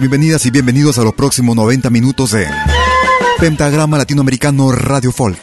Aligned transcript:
Bienvenidas 0.00 0.46
y 0.46 0.50
bienvenidos 0.50 0.98
a 0.98 1.04
los 1.04 1.12
próximos 1.12 1.54
90 1.54 1.90
minutos 1.90 2.30
de 2.30 2.46
Pentagrama 3.38 3.98
Latinoamericano 3.98 4.72
Radio 4.72 5.12
Folk. 5.12 5.38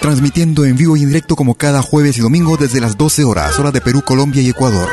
Transmitiendo 0.00 0.64
en 0.64 0.76
vivo 0.76 0.96
y 0.96 1.02
en 1.02 1.08
directo 1.08 1.36
como 1.36 1.54
cada 1.54 1.82
jueves 1.82 2.16
y 2.16 2.22
domingo 2.22 2.56
desde 2.56 2.80
las 2.80 2.96
12 2.96 3.24
horas, 3.24 3.58
hora 3.58 3.70
de 3.70 3.82
Perú, 3.82 4.00
Colombia 4.00 4.40
y 4.40 4.48
Ecuador. 4.48 4.88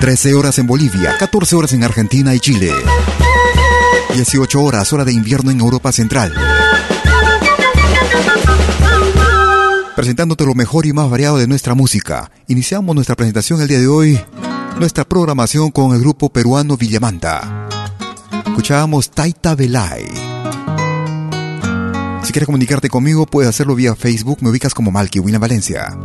13 0.00 0.32
horas 0.32 0.58
en 0.58 0.66
Bolivia, 0.66 1.18
14 1.18 1.56
horas 1.56 1.74
en 1.74 1.84
Argentina 1.84 2.34
y 2.34 2.40
Chile. 2.40 2.72
18 4.14 4.62
horas, 4.62 4.90
hora 4.94 5.04
de 5.04 5.12
invierno 5.12 5.50
en 5.50 5.60
Europa 5.60 5.92
Central. 5.92 6.32
Presentándote 9.94 10.46
lo 10.46 10.54
mejor 10.54 10.86
y 10.86 10.94
más 10.94 11.10
variado 11.10 11.36
de 11.36 11.46
nuestra 11.46 11.74
música. 11.74 12.30
Iniciamos 12.48 12.94
nuestra 12.94 13.16
presentación 13.16 13.60
el 13.60 13.68
día 13.68 13.80
de 13.80 13.86
hoy 13.86 14.18
nuestra 14.78 15.04
programación 15.04 15.70
con 15.70 15.94
el 15.94 16.00
grupo 16.00 16.28
peruano 16.28 16.76
Villamanta. 16.76 17.68
Escuchábamos 18.46 19.10
Taita 19.10 19.54
Belay. 19.54 20.06
Si 22.22 22.32
quieres 22.32 22.46
comunicarte 22.46 22.88
conmigo, 22.88 23.26
puedes 23.26 23.50
hacerlo 23.50 23.74
vía 23.74 23.94
Facebook. 23.94 24.38
Me 24.40 24.50
ubicas 24.50 24.74
como 24.74 24.90
Malky 24.90 25.20
William 25.20 25.40
Valencia. 25.40 25.96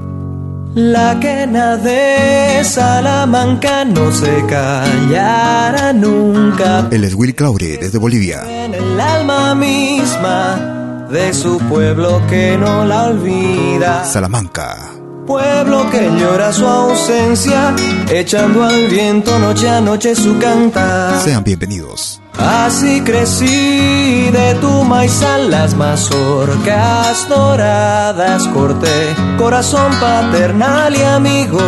La 0.76 1.20
quena 1.20 1.78
de 1.78 2.64
Salamanca 2.64 3.86
no 3.86 4.12
se 4.12 4.46
callará 4.48 5.94
nunca. 5.94 6.88
Él 6.92 7.04
es 7.04 7.16
Will 7.16 7.34
Claure, 7.34 7.78
desde 7.78 7.98
Bolivia. 7.98 8.44
En 8.66 8.76
el 8.76 9.00
alma 9.00 9.56
misma 9.56 11.08
de 11.10 11.34
su 11.34 11.58
pueblo 11.60 12.22
que 12.30 12.58
no 12.58 12.86
la 12.86 13.06
olvida. 13.06 14.06
Salamanca 14.06 14.99
pueblo 15.30 15.88
que 15.92 16.10
llora 16.20 16.52
su 16.52 16.66
ausencia, 16.66 17.76
echando 18.12 18.64
al 18.64 18.88
viento 18.88 19.38
noche 19.38 19.70
a 19.70 19.80
noche 19.80 20.16
su 20.16 20.40
cantar. 20.40 21.22
Sean 21.22 21.44
bienvenidos. 21.44 22.20
Así 22.36 23.02
crecí 23.02 24.32
de 24.32 24.58
tu 24.60 24.84
maizal 24.86 25.52
las 25.52 25.76
mazorcas 25.76 27.30
doradas 27.30 28.48
corté, 28.48 29.16
corazón 29.38 29.92
paternal 30.00 30.96
y 30.96 31.04
amigo. 31.04 31.62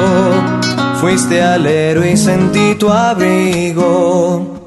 Fuiste 1.00 1.44
alero 1.44 2.04
y 2.04 2.18
sentí 2.18 2.74
tu 2.76 2.90
abrigo. 2.90 4.60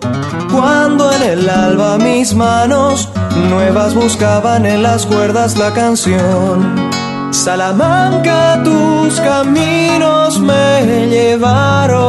Cuando 0.53 1.11
en 1.11 1.23
el 1.23 1.51
alba 1.51 1.99
mis 1.99 2.33
manos 2.33 3.09
nuevas 3.51 3.93
buscaban 3.95 4.67
en 4.67 4.85
las 4.85 5.05
cuerdas 5.05 5.57
la 5.57 5.73
canción 5.73 7.04
Salamanca 7.35 8.63
tus 8.63 9.21
caminos 9.21 10.39
me 10.39 11.09
llevaron 11.09 12.01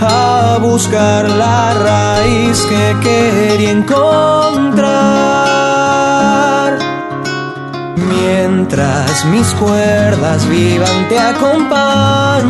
a 0.00 0.58
buscar 0.62 1.28
la 1.28 1.74
raíz 1.74 2.64
que 2.64 2.96
quería 3.02 3.70
encontrar. 3.72 4.78
Mientras 7.96 9.26
mis 9.26 9.52
cuerdas 9.54 10.48
vivan 10.48 11.08
te 11.10 11.18
acompañarán. 11.18 12.48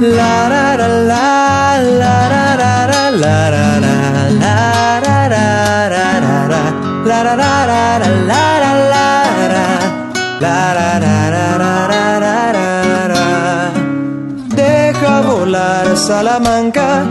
La 0.00 0.48
la 0.48 0.74
la 0.76 0.88
la 0.88 1.78
la 1.82 2.28
la 2.56 3.10
la. 3.10 3.50
la. 3.50 3.65
Deja 14.54 15.20
volar 15.22 15.96
Salamanca, 15.96 17.04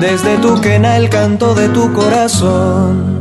desde 0.00 0.36
tu 0.38 0.60
quena 0.60 0.96
el 0.96 1.08
canto 1.08 1.54
de 1.54 1.68
tu 1.68 1.92
corazón. 1.92 3.17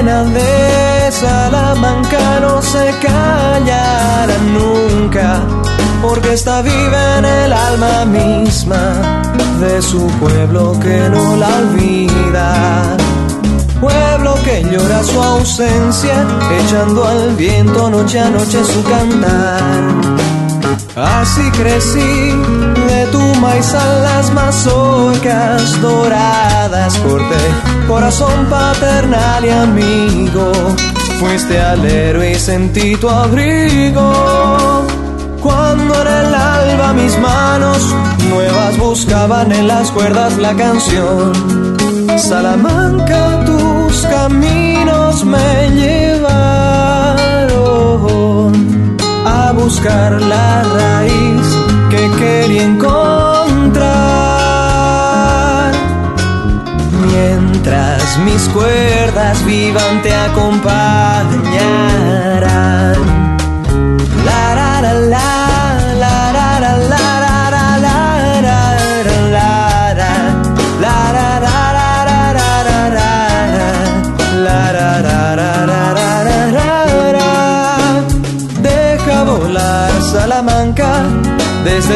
De 0.00 1.12
Salamanca 1.12 2.40
no 2.40 2.62
se 2.62 2.90
callará 3.02 4.38
nunca, 4.50 5.42
porque 6.00 6.32
está 6.32 6.62
viva 6.62 7.18
en 7.18 7.26
el 7.26 7.52
alma 7.52 8.06
misma 8.06 9.22
de 9.60 9.82
su 9.82 10.06
pueblo 10.18 10.72
que 10.80 11.10
no 11.10 11.36
la 11.36 11.48
olvida. 11.48 12.96
Pueblo 13.78 14.36
que 14.42 14.62
llora 14.72 15.04
su 15.04 15.20
ausencia, 15.20 16.26
echando 16.64 17.04
al 17.04 17.36
viento 17.36 17.90
noche 17.90 18.20
a 18.20 18.30
noche 18.30 18.64
su 18.64 18.82
cantar. 18.82 20.39
Así 20.96 21.50
crecí 21.52 22.32
de 22.88 23.06
tu 23.12 23.20
maíz 23.40 23.72
a 23.74 23.86
las 24.00 24.32
mazorcas 24.32 25.80
doradas 25.80 26.96
corté 26.98 27.80
corazón 27.86 28.46
paternal 28.46 29.44
y 29.44 29.50
amigo. 29.50 30.52
Fuiste 31.18 31.60
alero 31.60 32.24
y 32.24 32.34
sentí 32.34 32.96
tu 32.96 33.08
abrigo. 33.08 34.86
Cuando 35.42 35.94
en 36.02 36.06
el 36.06 36.34
alba 36.34 36.92
mis 36.92 37.18
manos 37.18 37.94
nuevas 38.28 38.78
buscaban 38.78 39.52
en 39.52 39.66
las 39.66 39.90
cuerdas 39.90 40.36
la 40.38 40.54
canción. 40.54 41.32
Salamanca 42.16 43.44
tus 43.44 44.02
caminos 44.02 45.24
me 45.24 45.70
llevaron 45.70 46.50
buscar 49.70 50.20
la 50.20 50.64
raíz 50.64 51.46
que 51.90 52.10
quería 52.18 52.64
encontrar. 52.64 53.90
Mientras 57.06 58.18
mis 58.26 58.48
cuerdas 58.48 59.44
vivan 59.46 60.02
te 60.02 60.12
acompañarán. 60.12 61.19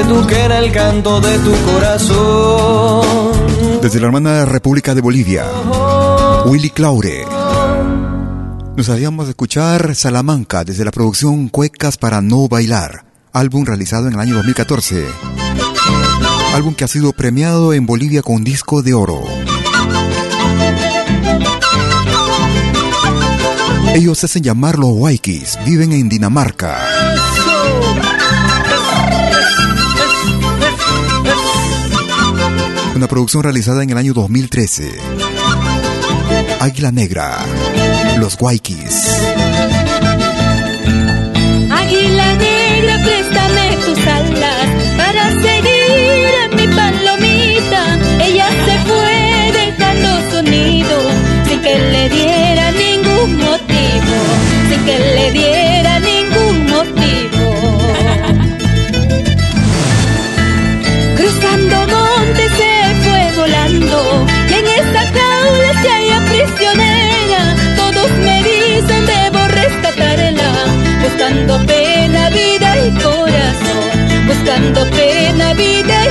Tu 0.03 0.27
que 0.27 0.41
era 0.41 0.59
el 0.59 0.73
canto 0.73 1.21
de 1.21 1.39
tu 1.39 1.53
corazón. 1.71 3.33
Desde 3.81 4.01
la 4.01 4.07
hermana 4.07 4.45
República 4.45 4.95
de 4.95 5.01
Bolivia, 5.01 5.47
Willy 6.47 6.71
Claure. 6.71 7.25
Nos 8.77 8.89
habíamos 8.89 9.27
de 9.27 9.31
escuchar 9.31 9.95
Salamanca 9.95 10.65
desde 10.65 10.85
la 10.85 10.91
producción 10.91 11.49
Cuecas 11.49 11.97
para 11.97 12.21
no 12.21 12.49
bailar, 12.49 13.05
álbum 13.33 13.65
realizado 13.65 14.09
en 14.09 14.15
el 14.15 14.21
año 14.21 14.35
2014. 14.35 15.07
Álbum 16.55 16.75
que 16.75 16.85
ha 16.85 16.89
sido 16.89 17.13
premiado 17.13 17.73
en 17.73 17.87
Bolivia 17.87 18.23
con 18.23 18.43
disco 18.43 18.83
de 18.83 18.95
oro. 18.95 19.23
Ellos 23.95 24.25
hacen 24.25 24.43
llamar 24.43 24.77
los 24.77 24.91
Waikis, 24.91 25.59
viven 25.65 25.93
en 25.93 26.09
Dinamarca. 26.09 26.79
Una 32.95 33.09
producción 33.09 33.43
realizada 33.43 33.83
en 33.83 33.91
el 33.91 33.99
año 33.99 34.15
2013. 34.15 34.99
Águila 36.61 36.93
Negra, 36.93 37.45
Los 38.19 38.37
Waikis. 38.41 39.09
Águila 41.71 42.35
Negra, 42.37 43.03
préstame 43.03 43.77
tus 43.85 44.07
alas 44.07 44.69
para 44.97 45.31
seguir 45.43 46.31
en 46.45 46.57
mi 46.57 46.69
palomita. 46.75 47.99
Ella 48.25 48.49
se 48.65 48.79
fue 48.87 49.53
dejando 49.53 50.31
su 50.31 50.43
nido 50.43 50.97
sin 51.49 51.61
que 51.61 51.79
le 51.79 52.09
diera 52.11 52.71
ningún 52.71 53.37
motivo, 53.39 54.17
sin 54.71 54.85
que 54.85 54.99
le 54.99 55.33
diera 55.33 55.44
buscando 71.45 71.67
pena, 71.67 72.31
vida 72.31 72.87
y 72.87 72.91
corazón, 73.03 74.27
buscando 74.27 74.87
pena, 74.91 75.53
vida 75.53 76.04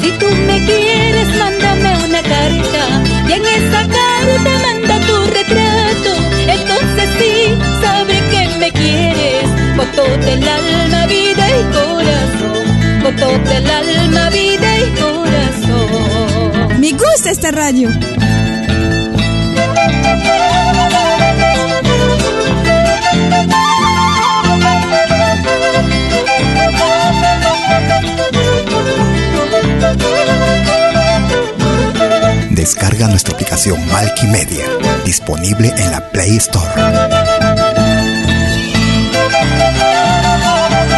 Si 0.00 0.10
tú 0.12 0.28
me 0.46 0.64
quieres, 0.66 1.28
mándame 1.38 1.90
una 2.06 2.22
carta 2.22 2.82
y 3.28 3.32
en 3.32 3.44
esa 3.44 3.82
carta 3.98 4.52
manda 4.66 5.00
tu 5.06 5.16
retrato. 5.38 6.12
Entonces 6.46 7.08
sí, 7.18 7.34
sabré 7.80 8.18
que 8.30 8.42
me 8.58 8.70
quieres 8.72 9.58
con 9.98 10.20
del 10.20 10.48
alma, 10.48 11.06
vida 11.06 11.48
y 11.48 11.62
corazón. 11.72 12.64
Con 13.02 13.44
del 13.44 13.70
alma, 13.70 14.30
vida 14.30 14.78
y 14.78 14.86
corazón. 15.00 16.80
Me 16.80 16.92
gusta 16.92 17.30
esta 17.30 17.50
radio. 17.50 17.90
Descarga 32.58 33.06
nuestra 33.06 33.34
aplicación 33.34 33.78
Media, 34.32 34.64
disponible 35.04 35.72
en 35.76 35.92
la 35.92 36.00
Play 36.10 36.38
Store. 36.38 36.66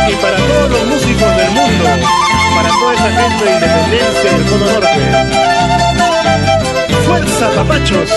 Y 0.08 0.14
para 0.14 0.36
todos 0.38 0.70
los 0.70 0.86
músicos 0.86 1.36
del 1.36 1.50
mundo, 1.50 1.84
para 2.54 2.68
toda 2.70 2.94
esa 2.94 3.10
gente 3.12 3.44
de 3.44 3.52
independencia 3.52 4.32
del 4.32 4.46
Cono 4.46 4.64
Norte. 4.72 5.00
¡Fuerza, 7.04 7.50
papachos! 7.50 8.10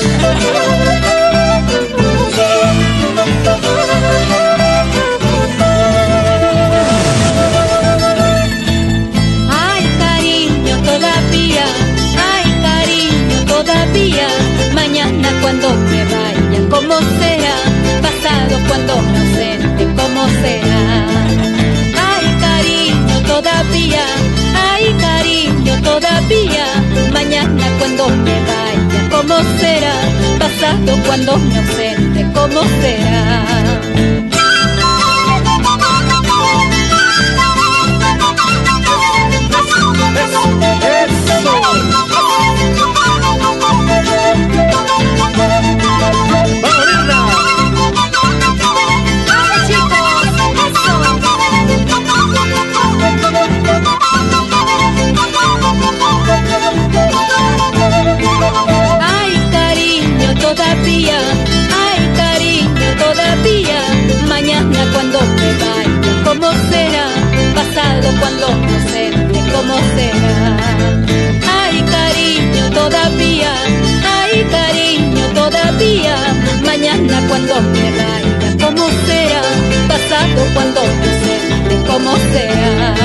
Cuando 15.44 15.70
me 15.92 16.04
vaya, 16.06 16.70
¿cómo 16.70 16.96
será? 17.20 17.56
Pasado 18.02 18.58
cuando 18.68 19.02
me 19.02 19.18
ausente, 19.20 19.84
¿cómo 19.98 20.26
será? 20.42 21.06
Ay, 22.10 22.26
cariño, 22.40 23.16
todavía, 23.28 24.06
ay, 24.72 24.96
cariño, 25.00 25.82
todavía, 25.84 26.66
mañana 27.12 27.66
cuando 27.78 28.08
me 28.08 28.38
vaya, 28.50 29.10
¿cómo 29.12 29.36
será? 29.60 29.96
Pasado 30.40 30.98
cuando 31.06 31.38
me 31.38 31.58
ausente, 31.58 32.26
¿cómo 32.34 32.62
será? 32.82 33.44
Cuando 68.20 68.48
no 68.50 68.90
sé 68.90 69.12
cómo 69.52 69.76
será. 69.96 70.58
Ay, 71.62 71.78
cariño, 71.84 72.70
todavía, 72.72 73.54
ay, 74.22 74.44
cariño, 74.50 75.26
todavía. 75.34 76.16
Mañana 76.66 77.22
cuando 77.28 77.62
me 77.62 77.92
vaya, 77.92 78.56
¿cómo 78.66 78.88
será? 79.06 79.42
Pasado 79.88 80.42
cuando 80.54 80.82
no 80.82 81.12
sé 81.24 81.36
cómo 81.88 82.12
será. 82.32 82.96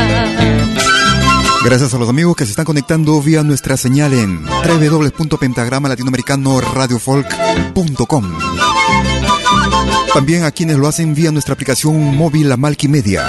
Gracias 1.65 1.93
a 1.93 1.99
los 1.99 2.09
amigos 2.09 2.37
que 2.37 2.45
se 2.45 2.51
están 2.51 2.65
conectando 2.65 3.21
vía 3.21 3.43
nuestra 3.43 3.77
señal 3.77 4.15
en 4.15 4.45
www.pentagrama 4.45 5.89
latinoamericano 5.89 6.61
radiofolk.com. 6.61 8.68
También 10.15 10.45
a 10.45 10.51
quienes 10.51 10.77
lo 10.77 10.89
hacen 10.89 11.15
vía 11.15 11.31
nuestra 11.31 11.55
aplicación 11.55 12.17
móvil 12.17 12.49
La 12.49 12.57
Media 12.57 13.27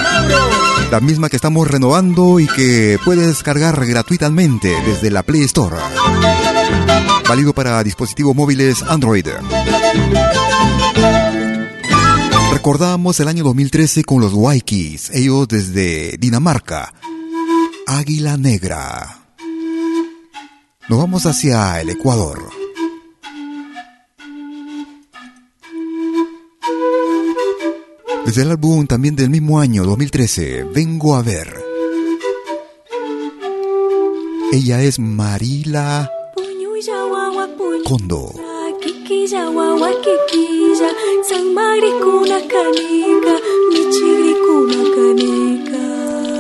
la 0.92 1.00
misma 1.00 1.30
que 1.30 1.36
estamos 1.36 1.68
renovando 1.68 2.40
y 2.40 2.48
que 2.48 2.98
puedes 3.06 3.28
descargar 3.28 3.86
gratuitamente 3.86 4.76
desde 4.88 5.12
la 5.12 5.22
Play 5.22 5.44
Store. 5.44 5.78
Válido 7.28 7.54
para 7.54 7.84
dispositivos 7.84 8.36
móviles 8.36 8.82
Android. 8.82 9.28
Recordamos 12.52 13.20
el 13.20 13.28
año 13.28 13.44
2013 13.44 14.04
con 14.04 14.20
los 14.20 14.34
Waikis, 14.34 15.12
ellos 15.12 15.48
desde 15.48 16.18
Dinamarca. 16.18 16.92
Águila 17.86 18.38
Negra. 18.38 19.28
Nos 20.88 21.00
vamos 21.00 21.28
hacia 21.28 21.82
el 21.82 21.92
Ecuador. 21.92 22.59
Desde 28.30 28.44
el 28.44 28.52
álbum 28.52 28.86
también 28.86 29.16
del 29.16 29.32
mismo 29.32 29.60
año, 29.60 29.84
2013, 29.86 30.66
Vengo 30.66 31.16
a 31.16 31.24
ver. 31.24 31.52
Ella 34.54 34.84
es 34.84 35.00
Marila 35.00 36.08
Kondo. 37.84 38.32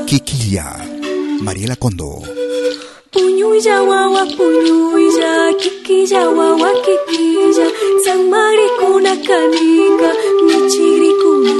Kikilla, 0.05 0.85
Mariela 1.41 1.75
Kondo. 1.75 2.21
Puñuya 3.11 3.81
wawa 3.81 4.27
puñuya, 4.37 5.57
kikilla 5.57 6.29
wawa 6.29 6.69
kikilla, 6.85 7.65
san 8.05 8.29
maricuna 8.29 9.15
canica, 9.25 10.11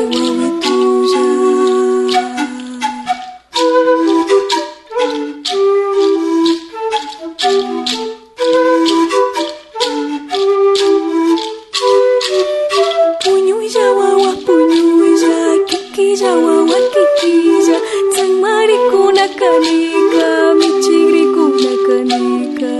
jawawan 16.21 16.85
kikija 16.95 17.79
Sang 18.17 18.33
mariku 18.43 19.03
nakanika 19.19 20.29
Michigriku 20.59 21.45
nakanika 21.65 22.75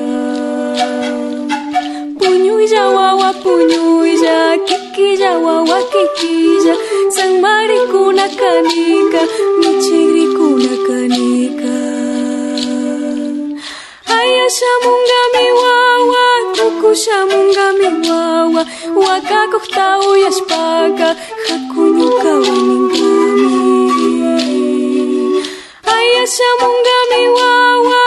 Punyui 2.19 2.67
jawawa 2.69 3.31
punyui 3.43 4.13
ja 4.23 4.57
Kiki 4.67 5.17
jawawa 5.23 5.79
kikija 5.93 6.75
Sang 7.17 7.41
mariku 7.41 8.13
nakanika 8.13 9.23
Michigriku 9.61 10.47
nakanika 10.65 11.77
Aya 14.19 14.47
shamunga 14.59 15.21
miwawa 15.35 16.25
Kuku 16.57 16.95
shamunga 16.95 17.67
miwawa 17.79 18.63
Wakakohtau 18.97 20.17
yashpaka 20.17 21.17
Hakunyuka 21.49 22.29
waninga 22.45 23.08
uyashpaka 25.99 26.79
hakuñuqa 26.79 27.21
waningami 27.21 27.21
ayashamungami 27.21 27.23
wawa 27.37 28.03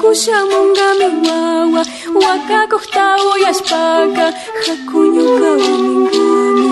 kushamungami 0.00 1.08
wawa 1.26 1.82
wakakuqta 2.24 3.04
uyashpaka 3.32 4.26
hakuñuqa 4.66 5.50
waningami 5.62 6.70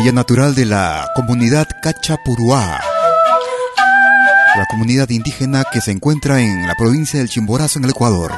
Ella 0.00 0.12
natural 0.12 0.54
de 0.54 0.64
la 0.64 1.06
comunidad 1.14 1.66
Cachapuruá, 1.82 2.80
comunidad 4.70 5.10
indígena 5.10 5.64
que 5.72 5.80
se 5.80 5.90
encuentra 5.90 6.40
en 6.40 6.66
la 6.66 6.76
provincia 6.76 7.18
del 7.18 7.28
Chimborazo 7.28 7.80
en 7.80 7.86
el 7.86 7.90
Ecuador. 7.90 8.32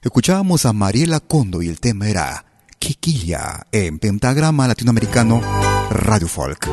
Escuchábamos 0.00 0.64
a 0.64 0.72
Mariela 0.72 1.18
Condo 1.18 1.60
y 1.60 1.68
el 1.68 1.80
tema 1.80 2.08
era 2.08 2.44
Kikilla 2.78 3.66
en 3.72 3.98
pentagrama 3.98 4.68
latinoamericano 4.68 5.42
Radio 5.90 6.28
Folk. 6.28 6.68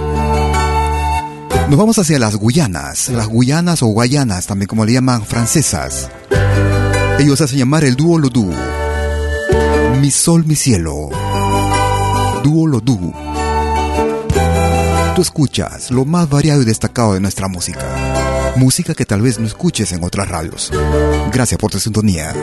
Nos 1.69 1.77
vamos 1.77 1.97
hacia 1.97 2.19
las 2.19 2.36
Guyanas, 2.36 3.10
las 3.10 3.27
Guyanas 3.27 3.82
o 3.82 3.88
Guayanas, 3.88 4.45
también 4.45 4.67
como 4.67 4.86
le 4.86 4.93
llaman 4.93 5.25
francesas. 5.25 6.10
Ellos 7.19 7.41
hacen 7.41 7.58
llamar 7.58 7.84
el 7.84 7.95
dúo 7.95 8.19
Lodú. 8.19 8.53
Mi 9.99 10.12
sol, 10.12 10.45
mi 10.45 10.56
cielo. 10.56 11.10
Dúo 12.43 12.67
Lodú. 12.67 13.12
Tú 15.17 15.23
escuchas 15.23 15.89
lo 15.89 16.06
más 16.06 16.30
variado 16.30 16.62
y 16.62 16.65
destacado 16.65 17.15
de 17.15 17.19
nuestra 17.19 17.47
música. 17.47 18.53
Música 18.56 18.93
que 18.93 19.03
tal 19.03 19.23
vez 19.23 19.39
no 19.39 19.47
escuches 19.47 19.91
en 19.91 20.03
otras 20.03 20.30
radios. 20.30 20.71
Gracias 21.32 21.60
por 21.60 21.71
tu 21.71 21.80
sintonía. 21.80 22.36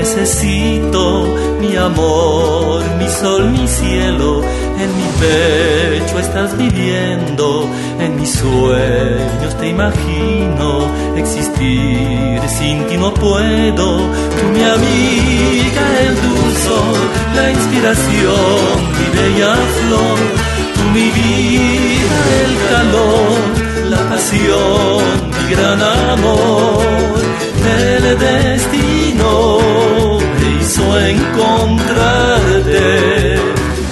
Necesito, 0.00 1.26
mi 1.60 1.76
amor, 1.76 2.82
mi 2.98 3.06
sol, 3.06 3.50
mi 3.50 3.68
cielo, 3.68 4.42
en 4.82 4.90
mi 4.98 5.08
pecho 5.20 6.18
estás 6.18 6.56
viviendo, 6.56 7.68
en 7.98 8.16
mis 8.18 8.30
sueños 8.30 9.52
te 9.60 9.68
imagino, 9.68 10.68
existir 11.16 12.40
sin 12.58 12.86
ti 12.86 12.96
no 12.96 13.12
puedo, 13.12 13.88
tú 14.36 14.44
mi 14.54 14.62
amiga, 14.76 15.84
el 16.06 16.14
dulzor, 16.26 16.98
la 17.36 17.50
inspiración, 17.50 18.72
mi 18.98 19.06
bella 19.18 19.54
flor, 19.80 20.18
tú 20.74 20.82
mi 20.96 21.08
vida, 21.18 22.18
el 22.44 22.52
calor, 22.70 23.38
la 23.90 24.00
pasión, 24.08 25.02
mi 25.36 25.54
gran 25.54 25.82
amor 26.16 27.20
el 27.66 28.18
destino 28.18 29.09
me 30.38 30.48
hizo 30.60 30.84
encontrarte, 31.16 32.80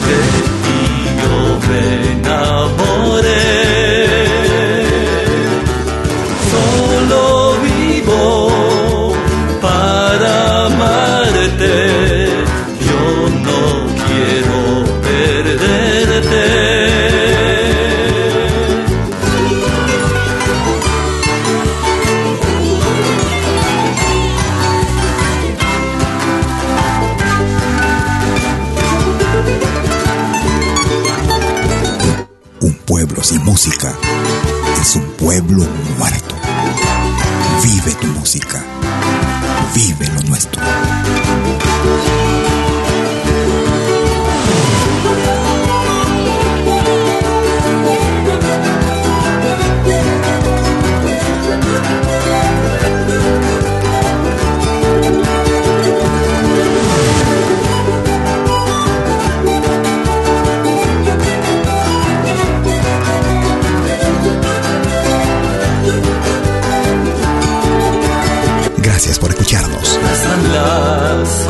de 0.06 0.20
ti 0.64 0.80
yo 1.20 1.36
me 1.68 1.82
enamoré. 2.12 3.47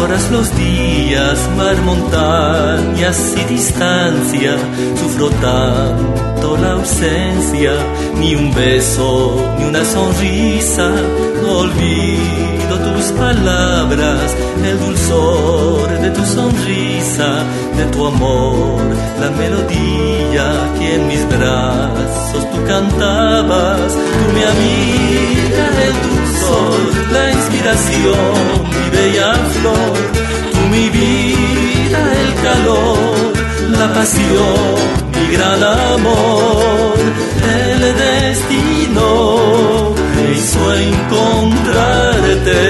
Horas, 0.08 0.30
los 0.30 0.56
días, 0.56 1.48
mar, 1.56 1.76
montañas 1.82 3.34
y 3.36 3.54
distancia, 3.54 4.56
sufro 5.00 5.28
tanto 5.30 6.56
la 6.56 6.72
ausencia, 6.72 7.72
ni 8.18 8.34
un 8.34 8.54
beso, 8.54 9.54
ni 9.58 9.64
una 9.64 9.84
sonrisa, 9.84 10.90
no 11.42 11.58
olvido 11.58 12.78
tus 12.78 13.06
palabras, 13.12 14.36
el 14.64 14.78
dulzor 14.78 15.88
de 16.00 16.10
tu 16.10 16.24
sonrisa, 16.24 17.44
de 17.76 17.84
tu 17.92 18.06
amor, 18.06 18.80
la 19.20 19.30
melodía 19.30 20.52
que 20.78 20.94
en 20.94 21.06
mis 21.06 21.28
brazos 21.28 22.50
tú 22.50 22.64
cantabas, 22.66 23.92
tú 23.92 24.32
mi 24.34 24.42
amiga, 24.54 25.64
el 25.86 25.94
dulzor, 26.08 27.12
la 27.12 27.30
inspiración 27.32 28.87
bella 28.98 29.30
flor, 29.54 29.96
tú 30.52 30.60
mi 30.74 30.86
vida, 30.98 32.00
el 32.22 32.30
calor, 32.46 32.98
la 33.78 33.86
pasión, 33.94 34.74
mi 35.14 35.26
gran 35.36 35.60
amor, 35.62 36.94
el 37.60 37.80
destino 38.06 39.08
me 40.14 40.22
hizo 40.36 40.62
encontrarte 40.90 42.60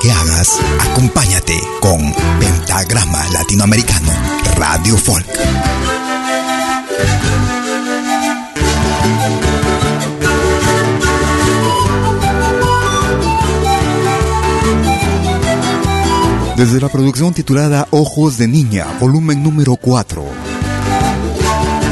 que 0.00 0.10
hagas, 0.10 0.58
acompáñate 0.90 1.60
con 1.80 2.12
Pentagrama 2.40 3.24
Latinoamericano 3.32 4.12
Radio 4.56 4.96
Folk. 4.96 5.26
Desde 16.56 16.80
la 16.80 16.88
producción 16.88 17.34
titulada 17.34 17.86
Ojos 17.90 18.38
de 18.38 18.48
Niña, 18.48 18.86
volumen 18.98 19.42
número 19.42 19.76
4. 19.76 20.24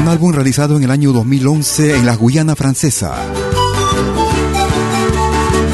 Un 0.01 0.07
álbum 0.07 0.33
realizado 0.33 0.77
en 0.77 0.83
el 0.83 0.91
año 0.91 1.13
2011 1.13 1.97
en 1.97 2.05
la 2.05 2.15
Guyana 2.15 2.55
francesa. 2.55 3.15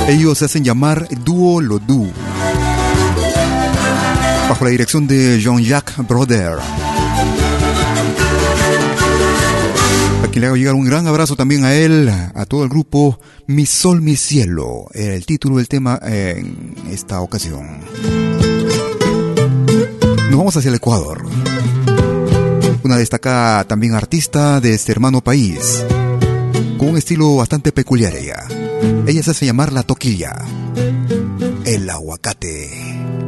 Ellos 0.08 0.40
se 0.40 0.46
hacen 0.46 0.66
llamar 0.66 1.08
Duo 1.32 1.62
Lodu. 1.62 2.12
Bajo 4.50 4.66
la 4.66 4.70
dirección 4.70 5.08
de 5.08 5.40
Jean-Jacques 5.40 6.06
Broder. 6.06 6.58
A 10.22 10.28
quien 10.28 10.42
le 10.42 10.48
hago 10.48 10.58
llegar 10.58 10.76
un 10.76 10.84
gran 10.84 11.08
abrazo 11.08 11.38
también 11.38 11.64
a 11.64 11.74
él, 11.74 12.10
a 12.10 12.46
todo 12.46 12.66
el 12.66 12.70
grupo 12.70 13.18
Mi 13.48 13.66
Sol, 13.66 14.02
Mi 14.02 14.18
Cielo. 14.18 14.88
Era 14.94 15.16
el 15.16 15.26
título 15.26 15.56
del 15.56 15.70
tema 15.70 15.98
en 16.04 16.76
esta 16.92 17.22
ocasión. 17.22 17.80
Nos 20.30 20.38
vamos 20.38 20.58
hacia 20.58 20.68
el 20.68 20.76
Ecuador. 20.76 21.24
Una 22.84 22.98
destacada 22.98 23.64
también 23.64 23.94
artista 23.94 24.60
de 24.60 24.74
este 24.74 24.92
hermano 24.92 25.22
país, 25.22 25.86
con 26.78 26.90
un 26.90 26.98
estilo 26.98 27.38
bastante 27.38 27.72
peculiar 27.72 28.14
ella. 28.18 28.44
Ella 29.08 29.24
se 29.24 29.32
hace 29.32 29.46
llamar 29.46 29.72
la 29.72 29.84
toquilla, 29.84 30.36
el 31.76 31.90
aguacate. 31.90 32.70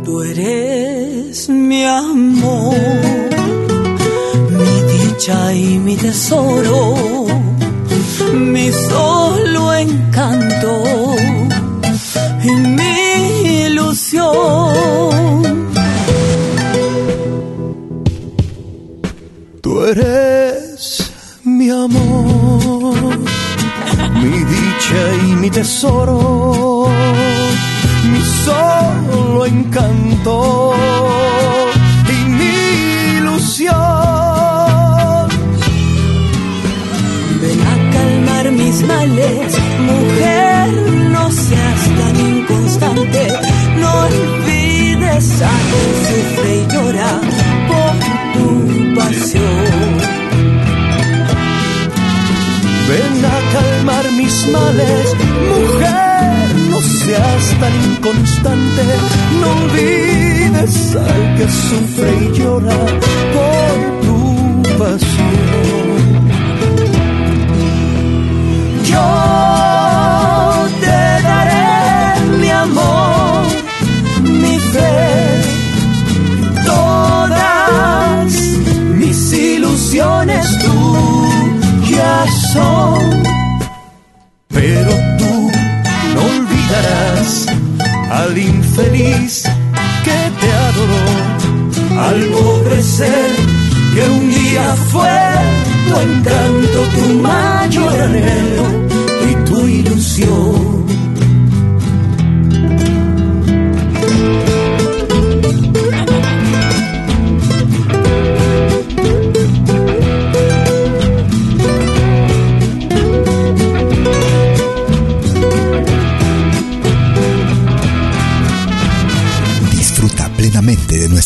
Tú 0.03 0.21
eres 0.21 1.47
mi 1.49 1.85
amor, 1.85 2.75
mi 4.49 4.73
dicha 4.93 5.53
y 5.53 5.79
mi 5.79 5.95
tesoro, 5.95 6.95
mi 8.33 8.69
solo 8.71 9.73
encanto 9.73 10.83
y 12.43 12.51
mi 12.77 13.65
ilusión. 13.65 14.73
Tú 19.61 19.85
eres 19.85 21.11
mi 21.45 21.69
amor, 21.69 23.17
mi 24.21 24.37
dicha 24.55 25.01
y 25.27 25.35
mi 25.41 25.49
tesoro, 25.49 26.62
encanto 29.45 30.73
y 32.09 32.29
mi 32.29 33.17
ilusión. 33.17 33.73
Ven 37.41 37.61
a 37.61 37.75
calmar 37.93 38.51
mis 38.51 38.81
males, 38.83 39.57
mujer, 39.89 40.69
no 41.11 41.31
seas 41.31 41.81
tan 41.99 42.15
inconstante, 42.19 43.27
no 43.79 43.89
olvides 44.07 45.41
a 45.41 45.53
quien 45.69 45.91
sufre 46.07 46.49
y 46.55 46.63
llora 46.73 47.11
por 47.69 47.93
tu 48.33 48.45
pasión. 48.95 49.89
Ven 52.89 53.25
a 53.25 53.37
calmar 53.53 54.05
mis 54.13 54.47
males, 54.47 55.15
mujer, 55.49 56.12
no 56.73 56.81
seas 56.81 57.45
tan 57.59 57.73
inconstante, 57.91 58.83
no 59.39 59.47
olvides 59.63 60.95
al 60.95 61.35
que 61.37 61.47
sufre 61.47 62.09
y 62.21 62.37
llora 62.37 62.79
por 63.35 63.75
tu 64.03 64.17
pasión. 64.79 65.97
Yo 68.91 69.09
te 70.83 71.01
daré 71.29 72.37
mi 72.41 72.49
amor, 72.49 73.43
mi 74.23 74.57
fe, 74.73 74.97
todas 76.65 78.33
mis 78.99 79.33
ilusiones 79.33 80.45
tuyas 80.65 82.29
son. 82.53 83.23
Pero 84.47 84.91
tú 85.17 85.32
al 88.09 88.37
infeliz 88.37 89.43
que 90.03 90.19
te 90.39 90.49
adoró, 90.67 91.05
al 92.07 92.19
pobre 92.25 92.81
ser 92.81 93.31
que 93.93 94.01
un 94.09 94.29
día 94.29 94.75
fue 94.91 95.19
tu 95.87 95.99
encanto, 95.99 96.79
tu 96.95 97.05
mayor 97.21 98.01
anhelo 98.01 98.65
y 99.29 99.35
tu 99.45 99.67
ilusión. 99.67 100.42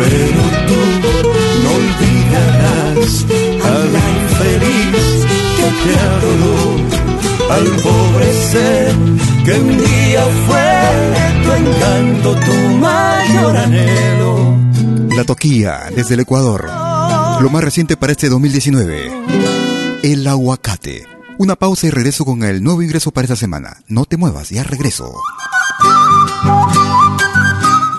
Pero 0.00 0.42
tú 0.66 0.80
no 1.62 1.70
olvidarás 1.80 3.26
a 3.62 3.74
la 3.94 4.04
infeliz 4.18 5.26
que 5.56 5.68
te 5.82 5.92
adoró 6.08 7.00
al 7.50 7.66
pobre 7.82 8.32
ser 8.50 8.94
que 9.44 9.52
un 9.60 9.76
día 9.76 10.24
fue 10.46 11.42
tu 11.42 11.52
encanto, 11.52 12.34
tu 12.46 12.54
mayor 12.78 13.56
anhelo. 13.56 14.56
La 15.14 15.24
Toquilla, 15.24 15.90
desde 15.94 16.14
el 16.14 16.20
Ecuador. 16.20 16.64
Lo 17.42 17.50
más 17.50 17.62
reciente 17.62 17.96
para 17.96 18.12
este 18.12 18.30
2019. 18.30 19.12
El 20.02 20.26
aguacate. 20.26 21.06
Una 21.38 21.56
pausa 21.56 21.86
y 21.86 21.90
regreso 21.90 22.24
con 22.24 22.42
el 22.42 22.62
nuevo 22.62 22.82
ingreso 22.82 23.10
para 23.10 23.24
esta 23.26 23.36
semana. 23.36 23.78
No 23.86 24.06
te 24.06 24.16
muevas, 24.16 24.48
ya 24.50 24.62
regreso. 24.62 25.12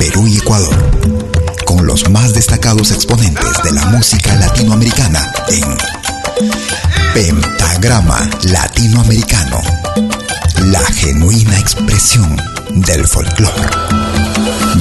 Perú 0.00 0.26
y 0.26 0.38
Ecuador, 0.38 0.74
con 1.66 1.86
los 1.86 2.08
más 2.08 2.32
destacados 2.32 2.90
exponentes 2.90 3.62
de 3.62 3.70
la 3.72 3.84
música 3.84 4.34
latinoamericana 4.34 5.30
en 5.48 5.76
Pentagrama 7.12 8.30
Latinoamericano, 8.44 9.60
la 10.64 10.80
genuina 10.80 11.58
expresión 11.58 12.34
del 12.70 13.06
folclore. 13.06 14.29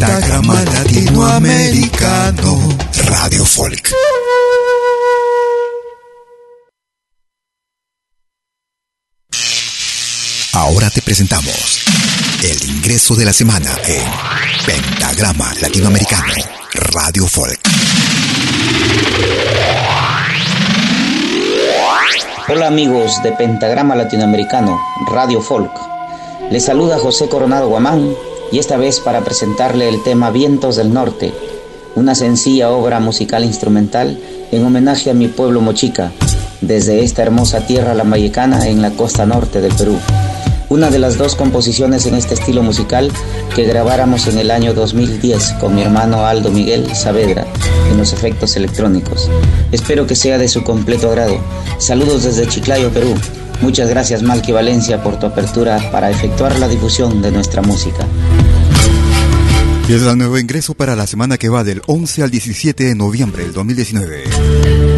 Pentagrama 0.00 0.64
Latinoamericano 0.64 2.58
Radio 3.04 3.44
Folk. 3.44 3.92
Ahora 10.54 10.88
te 10.88 11.02
presentamos 11.02 11.80
el 12.42 12.70
ingreso 12.76 13.14
de 13.14 13.26
la 13.26 13.34
semana 13.34 13.76
en 13.86 14.02
Pentagrama 14.64 15.52
Latinoamericano 15.60 16.32
Radio 16.72 17.26
Folk. 17.26 17.60
Hola 22.48 22.68
amigos 22.68 23.22
de 23.22 23.32
Pentagrama 23.32 23.94
Latinoamericano, 23.94 24.80
Radio 25.12 25.42
Folk. 25.42 25.72
Les 26.50 26.64
saluda 26.64 26.98
José 26.98 27.28
Coronado 27.28 27.68
Guamán 27.68 28.14
y 28.52 28.58
esta 28.58 28.76
vez 28.76 29.00
para 29.00 29.22
presentarle 29.22 29.88
el 29.88 30.02
tema 30.02 30.30
Vientos 30.30 30.76
del 30.76 30.92
Norte, 30.92 31.32
una 31.94 32.14
sencilla 32.14 32.70
obra 32.70 33.00
musical 33.00 33.44
instrumental 33.44 34.18
en 34.50 34.64
homenaje 34.64 35.10
a 35.10 35.14
mi 35.14 35.28
pueblo 35.28 35.60
Mochica, 35.60 36.12
desde 36.60 37.04
esta 37.04 37.22
hermosa 37.22 37.66
tierra 37.66 37.94
lamayecana 37.94 38.68
en 38.68 38.82
la 38.82 38.90
costa 38.90 39.26
norte 39.26 39.60
del 39.60 39.72
Perú. 39.74 39.98
una 40.68 40.88
de 40.88 41.00
las 41.00 41.18
dos 41.18 41.34
composiciones 41.34 42.06
en 42.06 42.14
este 42.14 42.34
estilo 42.34 42.62
musical 42.62 43.10
que 43.56 43.64
grabáramos 43.64 44.28
en 44.28 44.38
el 44.38 44.52
año 44.52 44.72
2010 44.72 45.54
con 45.60 45.74
mi 45.74 45.82
hermano 45.82 46.26
Aldo 46.26 46.50
Miguel 46.50 46.94
Saavedra 46.94 47.44
en 47.90 47.98
los 47.98 48.12
efectos 48.12 48.54
electrónicos. 48.54 49.28
Espero 49.72 50.06
que 50.06 50.14
sea 50.14 50.38
de 50.38 50.46
su 50.46 50.62
completo 50.62 51.08
agrado. 51.08 51.38
Saludos 51.78 52.22
desde 52.22 52.46
Chiclayo, 52.46 52.90
Perú. 52.90 53.16
Muchas 53.60 53.88
gracias 53.88 54.22
Malky 54.22 54.52
Valencia 54.52 55.02
por 55.02 55.18
tu 55.18 55.26
apertura 55.26 55.90
para 55.92 56.10
efectuar 56.10 56.58
la 56.58 56.68
difusión 56.68 57.20
de 57.20 57.30
nuestra 57.30 57.62
música. 57.62 58.06
Y 59.88 59.92
es 59.92 60.02
el 60.02 60.16
nuevo 60.16 60.38
ingreso 60.38 60.74
para 60.74 60.94
la 60.94 61.06
semana 61.06 61.36
que 61.36 61.48
va 61.48 61.64
del 61.64 61.82
11 61.86 62.22
al 62.22 62.30
17 62.30 62.84
de 62.84 62.94
noviembre 62.94 63.42
del 63.42 63.52
2019. 63.52 64.89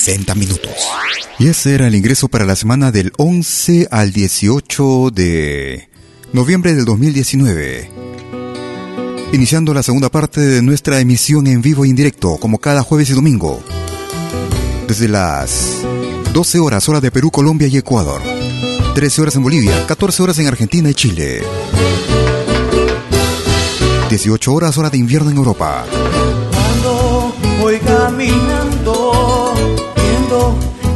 60 0.00 0.34
minutos. 0.34 0.72
Y 1.38 1.48
ese 1.48 1.74
era 1.74 1.86
el 1.86 1.94
ingreso 1.94 2.28
para 2.28 2.46
la 2.46 2.56
semana 2.56 2.90
del 2.90 3.12
11 3.18 3.88
al 3.90 4.12
18 4.12 5.10
de 5.10 5.90
noviembre 6.32 6.74
del 6.74 6.86
2019. 6.86 7.90
Iniciando 9.34 9.74
la 9.74 9.82
segunda 9.82 10.08
parte 10.08 10.40
de 10.40 10.62
nuestra 10.62 11.00
emisión 11.00 11.46
en 11.46 11.60
vivo 11.60 11.84
e 11.84 11.88
indirecto, 11.88 12.38
como 12.38 12.58
cada 12.58 12.82
jueves 12.82 13.10
y 13.10 13.12
domingo. 13.12 13.62
Desde 14.88 15.06
las 15.06 15.82
12 16.32 16.60
horas, 16.60 16.88
hora 16.88 17.02
de 17.02 17.10
Perú, 17.10 17.30
Colombia 17.30 17.68
y 17.68 17.76
Ecuador. 17.76 18.22
13 18.94 19.20
horas 19.20 19.36
en 19.36 19.42
Bolivia, 19.42 19.86
14 19.86 20.22
horas 20.22 20.38
en 20.38 20.46
Argentina 20.46 20.88
y 20.88 20.94
Chile. 20.94 21.42
18 24.08 24.52
horas, 24.54 24.78
hora 24.78 24.88
de 24.88 24.96
invierno 24.96 25.30
en 25.30 25.36
Europa. 25.36 25.84
Cuando 26.50 27.34
voy 27.60 27.78
caminando, 27.80 28.59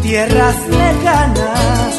tierras 0.04 0.56
lejanas, 0.68 1.94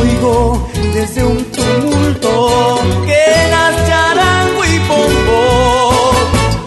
oigo 0.00 0.68
desde 0.94 1.22
un 1.22 1.44
tumulto 1.44 2.80
que 3.04 3.24
las 3.50 3.76
charango 3.86 4.64
y 4.64 4.78
pombo 4.88 6.12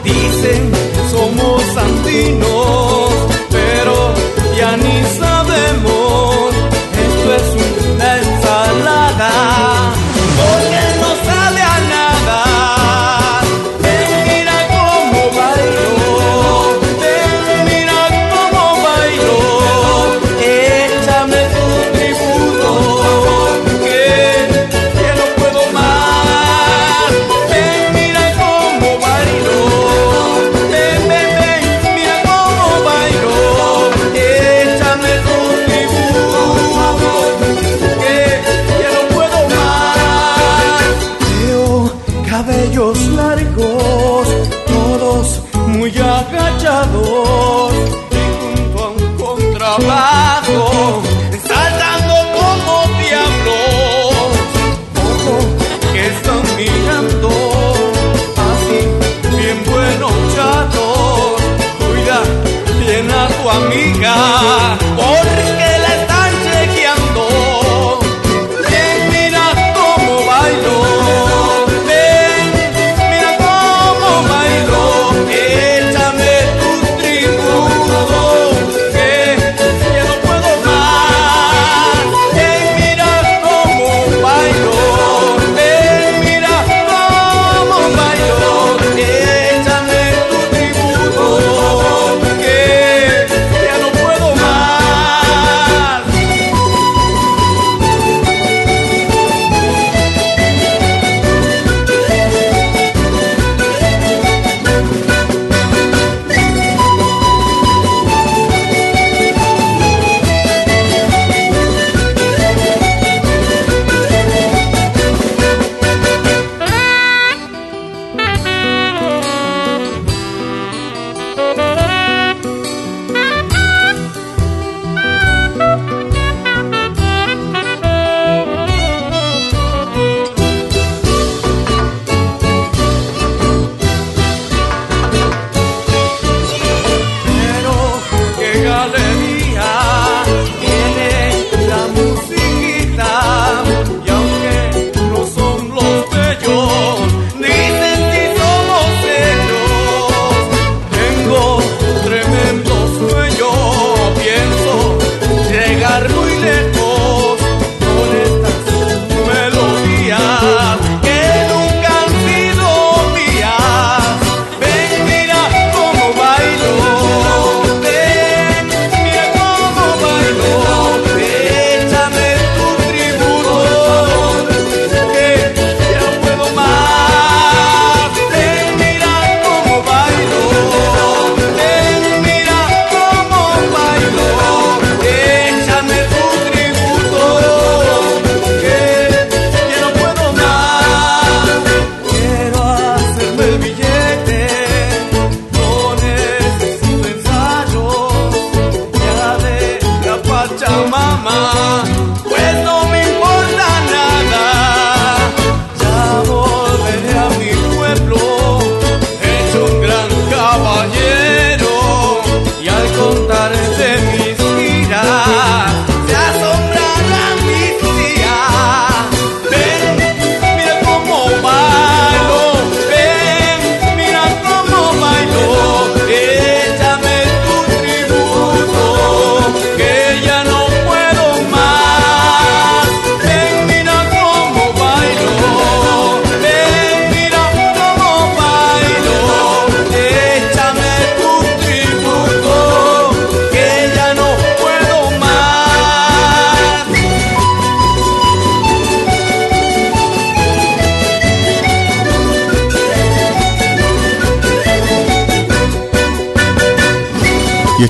dicen 0.04 0.72
somos 1.12 1.64
andinos, 1.76 2.45